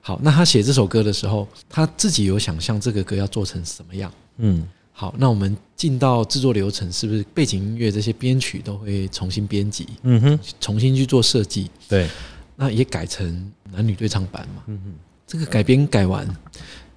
[0.00, 4.10] 好，那他写这首歌的时候，他自己有想象这个歌要做成什么样。
[4.38, 11.70] 嗯好，那我们进到制作流程，是不是背景音乐这些编曲都会重新编辑，嗯哼，重新去做设计？
[11.88, 12.08] 对，
[12.56, 14.62] 那也改成男女对唱版嘛？
[14.66, 14.92] 嗯哼，
[15.28, 16.26] 这个改编改完，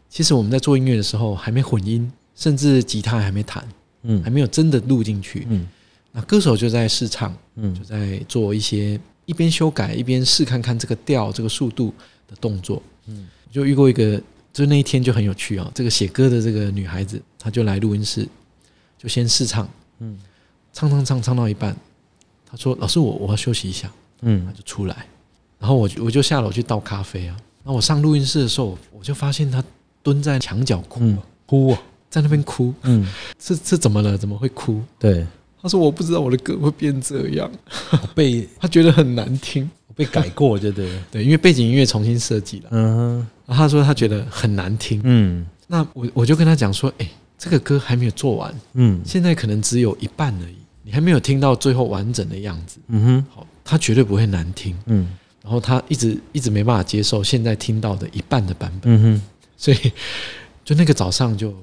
[0.09, 3.67] 其实我们在做音乐的时候还没混音，甚至吉他还没弹，
[4.03, 5.45] 嗯还没有真的录进去。
[5.49, 5.67] 嗯
[6.13, 11.93] 那歌手就在试唱，嗯就在做一些一边修改一边试看看这个调、这个速度
[12.25, 12.81] 的动作。
[13.07, 14.21] 嗯就遇过一个，
[14.53, 18.25] 就那一天就很有趣啊、这个写歌的这个女孩子，她就来录音室，
[18.97, 20.17] 就先试唱，嗯
[20.71, 21.75] 唱唱唱唱到一半，
[22.45, 23.89] 她说：“老师，我我要休息一下。”
[24.21, 25.05] 她嗯就出来，
[25.59, 27.35] 然后我就我就下楼去倒咖啡啊。
[27.63, 29.63] 那我上录音室的时候，我就发现他
[30.03, 34.17] 蹲在墙角哭，嗯，哭啊，在那边哭，嗯，这这怎么了？
[34.17, 34.81] 怎么会哭？
[34.97, 35.25] 对，
[35.61, 37.49] 他说：“我不知道我的歌会变这样。”
[37.91, 39.69] 我被 他觉得很难听。
[39.87, 42.69] 我被改过，对对，对，因为背景音乐重新设计了。
[42.71, 52.79] 嗯哼然后他说他觉得很难听，嗯那我我就跟他讲说，哎、这个歌还没有做完，嗯现在可能只有一半而已，你还没有听到最后完整的样子。
[52.87, 54.75] 嗯哼好，他绝对不会难听。
[54.85, 55.07] 嗯
[55.43, 59.21] 然后他一直一直没办法接受现在听到的一半的版本，嗯哼，
[59.57, 59.77] 所以
[60.63, 61.53] 就那个早上就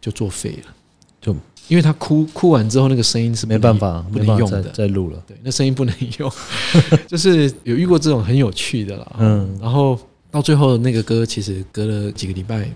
[0.00, 0.74] 就作废了，
[1.20, 1.34] 就
[1.68, 4.62] 因为他哭哭完之后，那个声音是没办法，不能用的。
[4.70, 6.30] 再录了，对，那声音不能用，
[7.06, 9.12] 就是有遇过这种很有趣的啦。
[9.18, 9.98] 嗯嗯，然后
[10.30, 12.68] 到最后那个歌，其实隔了几个礼拜，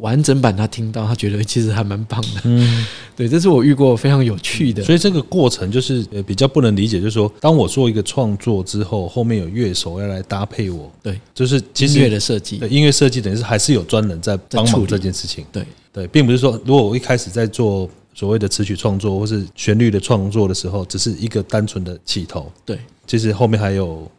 [0.00, 2.40] 完整版他听到，他觉得其实还蛮棒的。
[2.44, 2.86] 嗯。
[3.14, 4.82] 对，这是我遇过非常有趣的。
[4.82, 24.10] 所以这个过程就是呃比较不能理解，就是说，当我做一个创作之后，后面有乐手要来搭配我，对，就是其音乐的设计对，音乐设计等于是还是有专人在帮忙在处理这件事情，对对，并不是说如果我一开始在做所谓的词曲创作或是旋律的创作的时候，只是一个单纯的起头，对，其实后面还有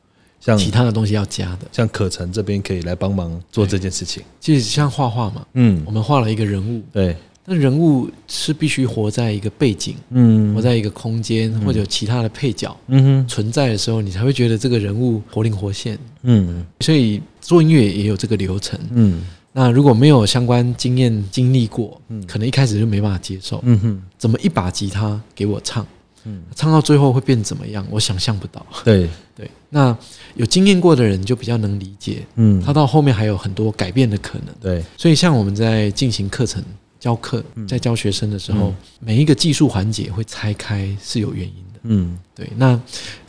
[0.44, 1.60] 像其他的东西要加的。
[1.72, 5.82] 像可成这边可以来帮忙做这件事情，其实像画画嘛，嗯。
[5.86, 10.54] 我，们画了一个人物，对，那人物是必须活在一个背景，嗯。
[10.54, 15.98] 活在一个空间，或者有其他的配角嗯哼，存在的时候，你才会觉得这个人物活灵活现。
[16.24, 16.66] 嗯。
[16.82, 18.78] 所以做音乐也有这个流程。
[18.92, 19.24] 嗯。
[19.56, 22.26] 那如果没有相关经验经历过，嗯。
[22.28, 23.62] 可能一开始就没办法接受。
[23.64, 25.86] 嗯哼，怎么一把吉他给我唱，
[26.26, 27.86] 嗯唱到最后会变怎么样？
[27.90, 28.66] 我想象不到。
[28.84, 29.96] 对， 对，那
[30.36, 34.56] 有经验过的人就比较能理解，嗯他到后面还有很多改变的可能。
[34.62, 36.64] 对，所以像我们在进行课程
[37.00, 41.80] 教课，在教学生的时候，每一个技术环节会拆开是有原因的。
[41.84, 42.80] 嗯对，那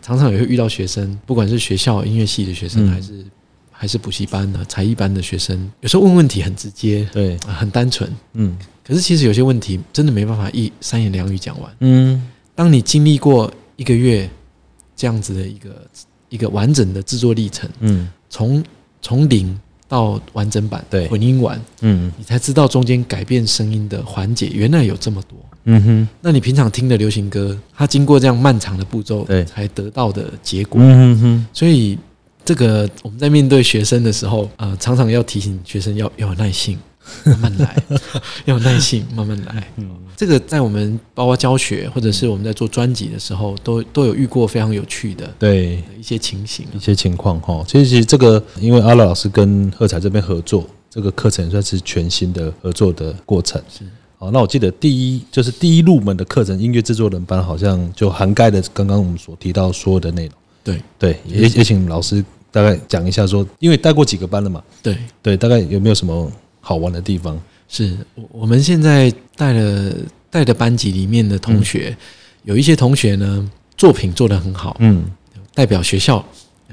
[0.01, 3.25] 常常也会遇到学生，不管是学校音乐系的学生，嗯还是
[3.73, 8.09] 还是补习班的才艺班的学生，有时候问问题很直接，对，啊很单纯。
[8.35, 11.75] 嗯可是其实有些问题真的没办法一三言两语讲完。
[11.81, 14.29] 嗯当你经历过一个月
[14.95, 15.87] 这样子的一个
[16.29, 18.09] 一个完整的制作历程，嗯。
[18.31, 18.65] 从
[19.01, 21.07] 从零到完整版，对。
[21.09, 22.13] 混音完，嗯。
[22.17, 25.39] 你才知道中间改变声音的环节原来有这么多。
[25.67, 29.45] 嗯哼，那你平常听的流行歌，它经过这样漫长的步骤，对。
[29.45, 30.81] 才得到的结果。
[30.83, 31.99] 嗯哼所以
[32.45, 36.79] 这个我们在面对学生的时候，呃，常常要提醒学生要要有耐性，
[37.25, 37.83] 慢慢来，
[38.47, 39.73] 要有耐心，慢慢来。
[40.17, 45.83] 这个在我们包括教学或者是我们在做专辑的时候，都都有遇过非常有趣的对。
[45.99, 46.79] 一些情形啊一。
[46.79, 53.61] 些情况哈，其实其实这个，因为阿乐老师跟贺彩这边合作，这个课程算是全新的合作的过程。
[53.69, 53.85] 是
[54.17, 60.35] 好，那我记得第一就是第一入门的课程，音乐制作人班好像就涵盖了刚刚我们所提到所有的内容。
[60.63, 66.31] 对对，也也请老师大概讲一下说，因为带过几个班了嘛，对，对，大概有没有什么
[66.65, 67.39] 好玩的地方？
[67.69, 69.95] 是我我们现在带了
[70.31, 71.95] 带的班级里面的同学，
[72.45, 75.05] 有一些同学呢作品做得很好，嗯。
[75.55, 76.25] 代表学校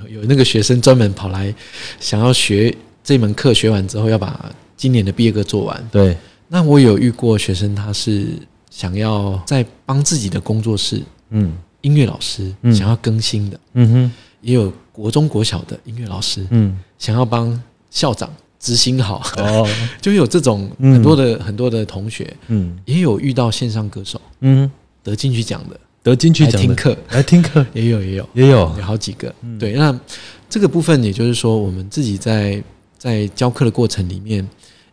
[0.10, 1.54] 有那个学生专门跑来
[2.00, 5.90] 想要学这门课，学完之后要把今年的毕业歌做完。
[5.92, 8.30] 对，那我有遇过学生，他是
[8.72, 11.56] 想要在帮自己的工作室嗯。
[11.82, 12.74] 音乐老师嗯。
[12.74, 16.80] 想要更新的，嗯哼，也有国中国小的音乐老师嗯。
[16.98, 19.68] 想要帮校长执行好，哦，
[20.00, 22.78] 就有这种嗯很多的、很多的同学，嗯。
[22.86, 24.70] 也有遇到线上歌手嗯，
[25.04, 26.96] 得进去讲的，得金曲奖听课。
[27.10, 27.66] 来听课。
[27.74, 28.58] 也有也有也有。
[28.78, 29.34] 有好几个。
[29.60, 30.00] 对，那
[30.48, 32.64] 这个部分也就是说，我们自己在
[33.00, 34.48] 在教课的过程里面，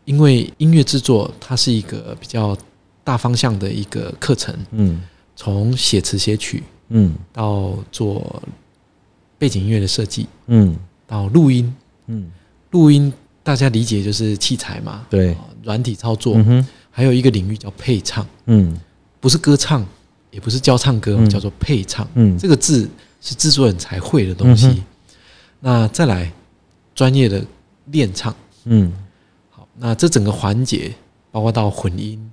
[0.07, 2.57] 因为音乐制作它是一个比较
[3.05, 5.03] 大方向的一个课程，嗯。
[5.37, 7.15] 从写词写曲嗯。
[7.33, 8.43] 到做
[9.37, 10.75] 背景音乐的设计，嗯。
[11.07, 11.75] 到录音，
[12.07, 12.31] 嗯，
[12.71, 13.13] 录音
[13.49, 15.33] 大家理解就是器材嘛，对。
[15.33, 18.79] 哦，软体操作，嗯，还有一个领域叫配唱，嗯。
[19.21, 19.83] 不是歌唱，
[20.31, 21.31] 也不是教唱歌，嗯。
[21.31, 22.07] 叫做配唱。
[22.13, 22.37] 嗯。
[22.37, 22.87] 这个字
[23.23, 24.67] 是制作人才会的东西。
[24.67, 24.85] 嗯
[25.61, 26.31] 那再来
[26.95, 27.43] 专业的
[27.87, 28.93] 练唱，嗯。
[29.49, 30.93] 好，那这整个环节
[31.31, 32.31] 包括到混音，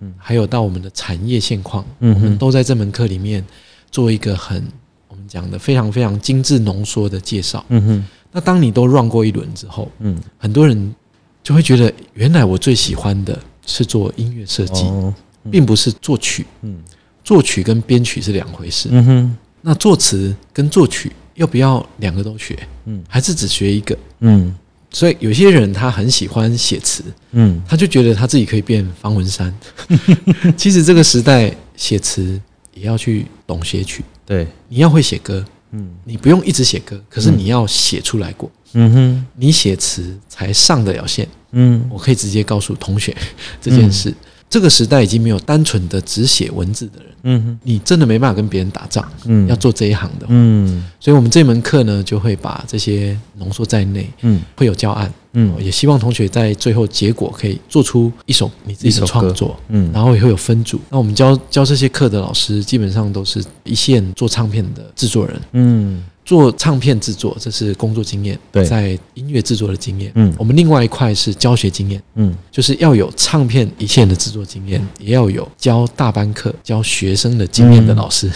[0.00, 0.14] 嗯。
[0.18, 3.42] 还有到我们的产业现况，嗯我们都在这门课里面
[3.90, 4.62] 做一个很
[5.08, 7.64] 我们讲的非常非常精致浓缩的介绍。
[7.70, 10.94] 嗯哼那当你都 run 过一轮之后，嗯，很多人
[11.42, 15.12] 就会觉得，原来我最喜欢的是做音乐设计，哦，
[15.50, 16.46] 并不是作曲。
[16.62, 16.82] 嗯
[17.24, 18.88] 作曲跟编曲是两回事。
[18.90, 22.58] 嗯哼那作词跟作曲要不要两个都学？
[22.86, 23.98] 嗯还是只学一个？
[24.20, 24.54] 嗯
[24.90, 29.54] 所以有些人他很喜欢写词，嗯他就觉得他自己可以变方文山。
[30.56, 32.40] 其实这个时代写词
[32.72, 35.88] 也要去懂写曲，对，你要会写歌，嗯。
[36.04, 39.26] 你不用一直写歌，可是你要写出来过，嗯哼。
[39.36, 41.28] 你写词才上得了线。
[41.52, 41.88] 嗯。
[41.90, 43.16] 我可以直接告诉同学
[43.60, 44.14] 这件事。
[44.50, 47.58] 这个时代已经没有单纯的只写文字的人，嗯哼。
[47.62, 49.06] 你真的没办法跟别人打仗。
[49.26, 49.46] 嗯。
[49.46, 50.84] 要做这一行的，嗯。
[50.98, 54.40] 所以我们这门课呢，就会把这些浓缩在内，嗯。
[54.56, 55.54] 会有教案，嗯。
[55.62, 59.90] 也希望同学在最后结果可以做出一首你自己的创作，嗯。
[59.92, 60.80] 然后也会有分组。
[60.90, 66.04] 那我们教教这些课的老师，基本上都是一线做唱片的制作人，嗯。
[66.24, 68.62] 做唱片制作这是工作经验，对。
[68.62, 70.12] 在音乐制作的经验。
[70.14, 70.30] 嗯。
[70.38, 72.36] 我们另外一块是教学经验，嗯。
[72.50, 78.30] 就是要有唱片一线的制作经验，也要有教大班课、教学生的经验的老师，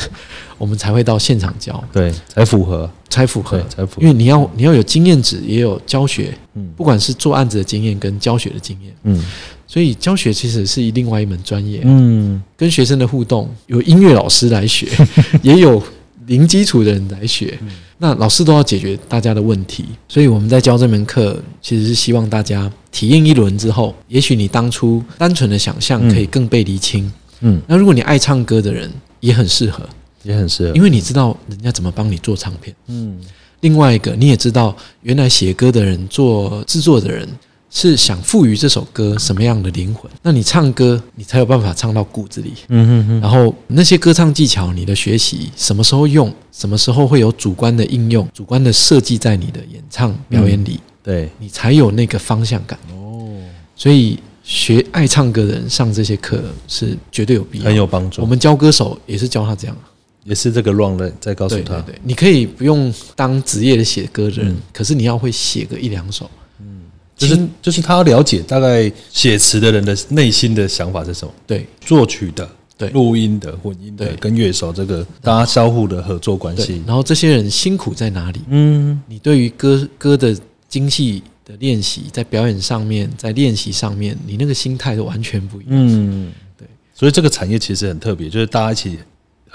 [0.63, 3.61] 我们才会到现场教，对，才符合，才符合，。
[3.69, 6.69] 才符合，因为你要你要有经验值，也有教学，嗯。
[6.77, 9.25] 不管是做案子的经验跟教学的经验，嗯。
[9.67, 11.81] 所以教学其实是另外一门专业。
[11.83, 12.41] 嗯。
[12.57, 14.87] 跟学生的互动，有音乐老师来学，
[15.43, 15.83] 也有
[16.27, 17.59] 零基础的人来学。
[17.99, 27.13] 那老师都要解决大家的问题，所以我们在教这门课，其实是希望大家体验一轮之后，也许你当初单纯的想象可以更被厘清。
[27.41, 29.85] 嗯，那如果你爱唱歌的人，也很适合，
[30.23, 32.75] 也很适合，因为你知道人家怎么帮你做唱片。
[32.89, 33.19] 嗯
[33.61, 37.29] 另外一个，你也知道原来写歌的人、做制作的人
[37.71, 42.55] 是想赋予这首歌什么样的灵魂，那你唱歌，你才有办法唱到骨子里。
[42.71, 52.77] 嗯哼哼，然后那些歌唱技巧，你的学习什么时候用，什么时候会有主观的应用、主观的设计在你的演唱表演里，对，你才有那个方向感。
[52.93, 53.39] 哦，
[53.77, 57.67] 所以学爱唱歌的人上这些课是绝对有必要。
[57.67, 58.21] 很有帮助。
[58.23, 59.77] 我们教歌手也是教他这样。
[60.25, 64.57] 也是这个 run 的，再告诉他，对对对，你可以不用当职业的写歌的人，嗯。
[64.73, 66.31] 可是你要会写个一两首。
[66.61, 66.83] 嗯。
[67.17, 71.67] 就是就是他要了解大概写词的人的内心的想法是什么，对。
[71.81, 72.89] 作曲的、对。
[72.91, 74.17] 录音的、混音的对。
[74.17, 78.41] 跟乐手这个大家相互的合作关对系，，然后这些人辛苦在哪里？
[78.49, 79.01] 嗯。
[79.07, 80.37] 你对于歌歌的
[80.69, 85.73] 精细的练习，在表演上面，在练习上面，你那个心态都完全不一样。
[85.73, 88.99] 嗯，对，所以这个产业其实很特别，就是大家一起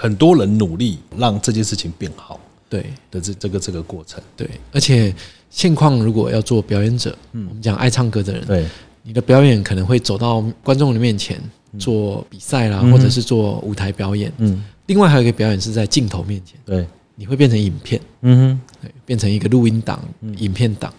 [0.00, 2.38] 很多人努力让这件事情变好
[2.70, 2.86] 对。
[3.10, 5.12] 的这这个这个过程，对，而且
[5.50, 7.46] 现况如果要做表演者，嗯。
[7.48, 8.66] 我们讲爱唱歌的人，对，
[9.02, 11.40] 你的表演可能会走到观众的面前
[11.80, 14.32] 做比赛啦，嗯或者是做舞台表演。
[14.38, 20.00] 嗯，另外还有一个表演是在镜头面前，对，你会变成影片，嗯对，变成一个录音档、
[20.36, 20.94] 影片档。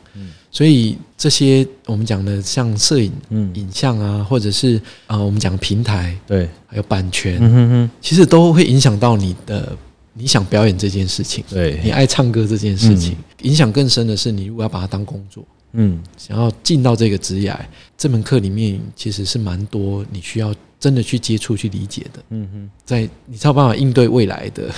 [0.52, 3.52] 所以这些我们讲的像摄影、嗯。
[3.54, 9.78] 影像啊，或者是啊、呃我们讲平台，对，还有版权，嗯哼哼，其实都会影响到你的
[10.14, 11.76] 你想表演这件事情，对。
[11.84, 13.16] 你对，爱唱歌这件事情。
[13.44, 16.02] 影响更深的是，你如果要把它当工作，嗯。
[16.18, 17.56] 想要进到这个职业，
[17.98, 22.70] 这门课里面其实是蛮多你需要真的去接触、去理解的，嗯哼。
[22.84, 24.70] 在你才有办法应对未来的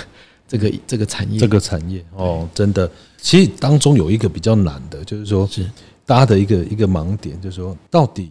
[0.51, 1.39] 这个这个产业。
[1.39, 2.89] 这个产业哦，真的，
[3.21, 5.65] 其实当中有一个比较难的，就是说是
[6.05, 8.29] 大家的一个一个盲点，就是说，到底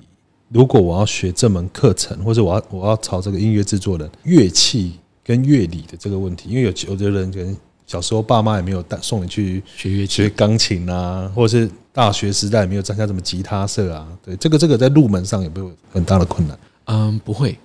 [0.48, 4.92] 如果我要学这门课程，或者我要我要朝这个音乐制作人乐器
[5.24, 7.56] 跟乐理的这个问题，因为有有的人可能
[7.86, 16.58] 小时候爸妈也没有带送你去学乐器学钢琴啊，或者是大学时代没有参加什么吉他社啊，对，这个这个在入门上有没有很大的困难？
[16.84, 17.56] 嗯，不会，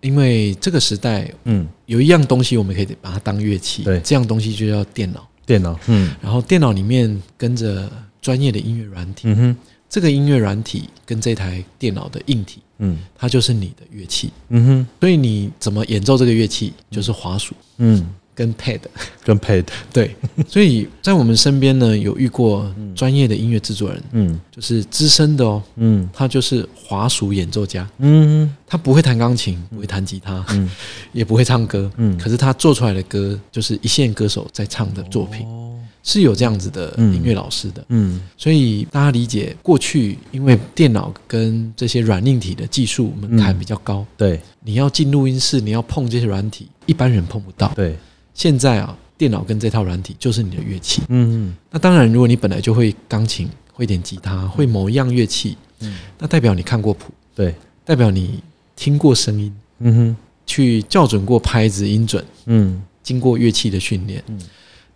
[0.00, 4.00] 因为这个时代嗯，有一样东西我们可以把它当乐器，对。
[4.00, 5.28] 这样东西就叫电脑。
[5.46, 6.14] 电脑，嗯。
[6.20, 9.56] 然后电脑里面跟着专业的音乐软体，嗯哼，
[9.88, 12.98] 这个音乐软体跟这台电脑的硬体，嗯。
[13.16, 14.30] 它就是你的乐器。
[14.48, 18.06] 嗯哼，所以你怎么演奏这个乐器，就是滑鼠嗯，
[18.38, 18.78] 跟 pad。
[19.24, 20.14] 跟 Pad， 对，
[20.46, 24.40] 所以在我们身边呢，有遇过专业的音乐制作人，嗯。
[24.50, 26.08] 就是资深的哦，嗯。
[26.12, 30.70] 他就是华属演奏家，嗯他不会弹钢琴，不会弹吉他，嗯。
[31.12, 35.46] 也不会唱歌，嗯可是他做出来的歌就是一线歌手在唱的作品，
[36.02, 37.84] 是有这样子的音乐老师的。
[37.88, 38.20] 嗯。
[38.36, 44.40] 所以大家理解，过去因为电脑跟这些软硬体的技术门槛比较高，对。
[44.64, 47.72] 你要进录音室，你要碰这些软体，一般人碰不到。
[47.74, 47.96] 对，
[48.38, 51.02] 现在啊，电脑跟这套软体就是你的乐器。
[51.08, 51.48] 嗯。
[51.48, 55.98] 嗯那当然，如果你本来就会钢琴、会点吉他、会某一样乐器，嗯。
[56.20, 57.52] 那代表你看过谱，对，
[57.84, 58.40] 代表你
[58.76, 60.16] 听过声音，嗯哼，
[60.46, 62.80] 去校准过拍子音准，嗯。
[63.02, 64.22] 经过乐器的训练，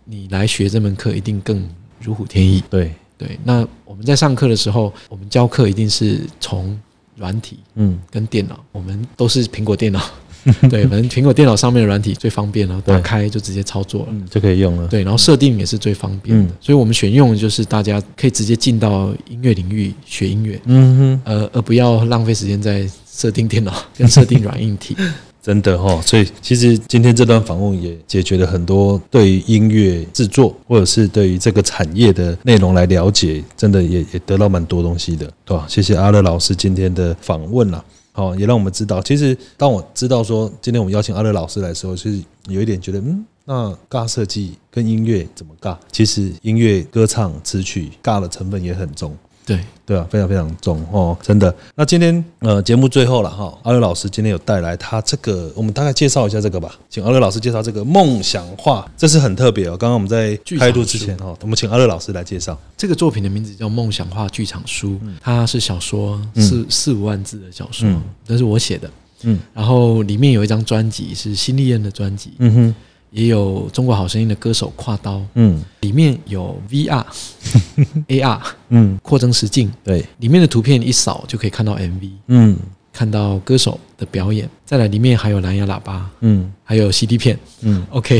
[0.05, 1.67] 你来学这门课一定更
[1.99, 2.63] 如虎添翼。
[2.69, 6.79] 对，对，那我们在上课的时候，我们教课一定是从
[7.17, 7.99] 软体嗯。
[8.09, 10.01] 跟电脑，我们都是苹果电脑，
[10.69, 14.07] 对，反正苹果电脑上面的软体最方便了，对打开就直接操作了。
[14.11, 21.21] 嗯，就可以用了，对，然后设定也是最方便的，嗯所以我们选用的就是大家可以直接进到音乐领域学音乐，嗯哼。
[21.25, 24.95] 呃，而不要浪费时间在设定电脑跟设定软硬体。
[25.43, 35.65] 真的哈、所以其实今天这段访问也解决了很多对于音乐制作或者是对于这个产业的内容来了解，真的也也得到蛮多东西的，对吧？
[35.67, 37.83] 谢谢阿乐老师今天的访问啦。
[38.13, 45.75] 好，也让我们知道，其实当我知道说今天我们邀请阿乐老师来的时候，其实有一点觉得，嗯，那尬设计跟音乐怎么尬？
[45.91, 49.17] 其实音乐、歌唱、词曲尬的成分也很重。
[49.45, 51.53] 对，对啊，非常非常重哦，真的。
[51.75, 59.77] 那今天呃节目最后了哈，阿乐老师今天有带来他这个，我们大概介绍一下这个吧，请阿乐老师介绍这个梦想画，这是很特别哦。
[59.77, 62.57] 刚刚我们在开录之前哦，我们请阿乐老师来介绍。
[62.77, 68.89] 这个作品的名字叫《梦想画剧场书》，它是小说，四四五万字的小说嗯，这是我写的。
[69.25, 72.75] 嗯然后里面有一张专辑是新丽燕的专辑，嗯哼，
[73.13, 75.63] 也有中国好声音的歌手跨刀，嗯。
[75.81, 77.05] 里面有 VR、
[78.09, 82.57] AR 嗯，扩增实境，对，里面的图片一扫就可以看到 MV，嗯。
[82.91, 86.51] 看到歌手的表演，再来里面还有蓝牙喇叭，嗯。
[86.63, 87.37] 还有 CD 片。
[87.61, 87.85] 嗯。
[87.91, 88.19] OK，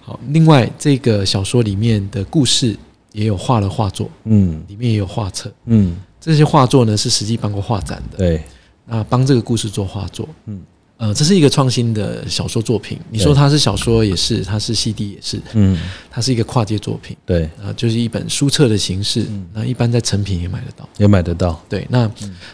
[0.00, 2.76] 好，另外这个小说里面的故事
[3.12, 4.62] 也有画了画作，嗯。
[4.68, 8.42] 里面也有画册，嗯，这些画作呢是实际办过画展的，对，
[8.86, 10.62] 那帮这个故事做画作，嗯
[11.00, 12.98] 呃，这是一个创新的小说作品。
[13.08, 15.80] 你说它是小说也是，它是 CD 也是，嗯
[16.10, 19.22] 它是一个跨界作品，对，啊，就是一本书册的形式。
[19.22, 20.86] 嗯那一般在成品也买得到。
[20.98, 21.58] 也买得到。
[21.70, 22.08] 对，那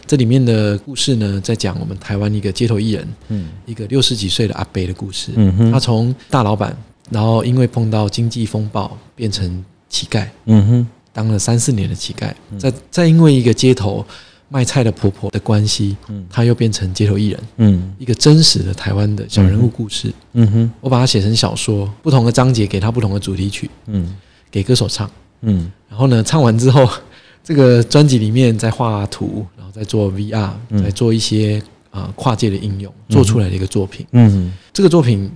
[0.07, 5.33] 这里面的故事呢，在讲我们台湾一个街头艺人，嗯一个六十几岁的阿伯的故事。
[5.35, 6.77] 嗯哼他从大老板，
[7.11, 12.33] 然后因为碰到经济风暴，变成乞丐，嗯哼当了三四年的乞丐。
[12.57, 14.07] 再再因为一个街头
[14.49, 17.41] 卖菜的婆婆的关系，嗯，她又变成街头艺人。
[17.57, 17.95] 嗯。
[17.99, 20.71] 一个真实的台湾的小人物故事，嗯哼。
[20.81, 24.15] 我把它写成小说，不同的章节给她不同的主题曲，嗯。
[24.51, 25.11] 给歌手唱。
[25.43, 25.71] 嗯。
[25.89, 26.89] 然后呢，唱完之后，
[27.43, 30.51] 这个专辑里面再画图，然后再做 VR，
[30.83, 34.07] 再做一些啊、呃跨界的应用，做出来的一个作品。
[34.13, 35.31] 嗯，这个作品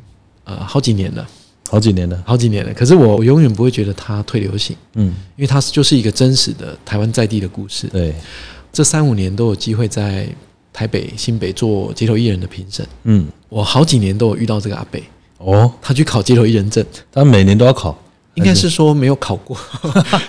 [0.44, 1.26] 呃好几年了，
[1.68, 2.22] 好几年了。
[2.26, 5.06] 好几年了，可是我我永远不会觉得它退流行，嗯，
[5.36, 7.86] 因为它就是一个真实的台湾在地的故事。
[7.88, 8.14] 对，
[8.72, 10.28] 这三五年都有机会在
[10.72, 13.26] 台北、新北做街头艺人的评审，嗯。
[13.48, 15.02] 我好几年都有遇到这个阿北，
[15.38, 16.84] 哦，他去考街头艺人证。
[17.12, 17.98] 他每年都要考。
[18.34, 18.70] 应该是？
[18.70, 19.58] 说没有考过，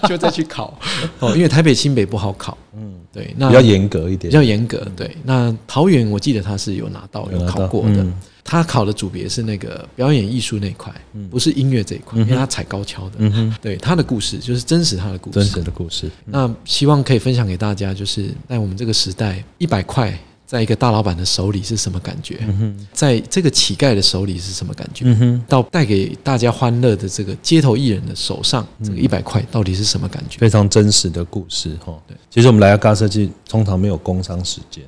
[0.10, 0.76] 就再去考。
[1.20, 5.16] 哦，因为台北、新北不好考，嗯，对，那比较严格一点，比较严格，对。
[5.24, 8.02] 那桃园我记得他是有拿到有考过的。
[8.02, 8.14] 嗯，
[8.44, 10.94] 他考的组别是那个表演艺术那一块，
[11.30, 13.18] 不是音乐这一块，因为他踩高跷的，
[13.62, 15.52] 对他的故事就是真实他的故事真事。
[15.52, 16.10] 实的故事。
[16.26, 22.40] 那希望可以分享给大家，就是在我们这个时代，一百块在一个大老板的手里是什么感觉？
[22.92, 25.06] 在这个乞丐的手里是什么感觉？
[25.48, 30.40] 到带给大家欢乐的这个街头艺人的手上，这个一百块到底是什么感觉？
[30.40, 31.98] 非常真实的故事哈。
[32.06, 34.84] 对，其实我们来到咖设计通常没有工商时间，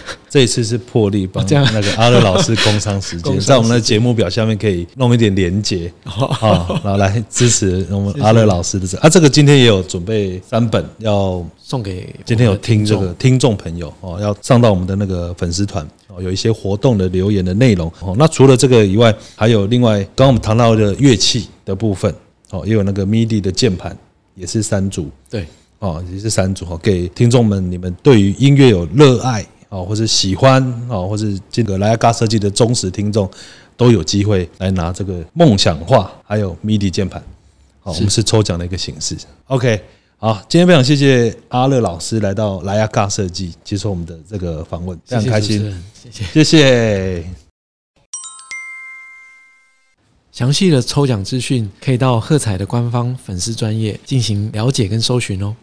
[0.28, 13.52] 这一次是破例帮那个阿乐老师 工商时间，在我们的节目表下面可以弄一点连接啊，然后来支持我们阿乐老师的这啊，这个今天也有准备三本要送给今天有听这个听众。
[13.62, 18.16] 朋友哦，要上到我们的那个粉丝团哦，有一些活动的留言的内容哦。
[18.18, 22.12] 那除了这个以外，还有另外刚刚我们谈到的乐器的部分
[22.50, 23.96] 哦，也有那个 MIDI 的键盘，
[24.34, 25.10] 也是三组。
[25.30, 25.46] 对。
[25.78, 33.28] 哦，也是三组哦，给听众们你们对于音乐有热爱哦，或者喜欢哦，或是这个莱雅嘎设计的忠实听众，
[33.74, 37.22] 都有机会来拿这个梦想化还有 MIDI 键盘。
[37.80, 39.16] 好，我们是抽奖的一个形式。
[39.46, 39.82] OK，
[40.18, 46.24] 好，今天非常谢谢阿乐老师来到莱雅嘎设计接受我们的这个访问，非常开心，谢谢。
[46.24, 47.24] 谢谢。
[50.32, 55.56] 详细的抽奖资讯可以到喝彩的官方粉丝专业进行了解跟搜寻哦。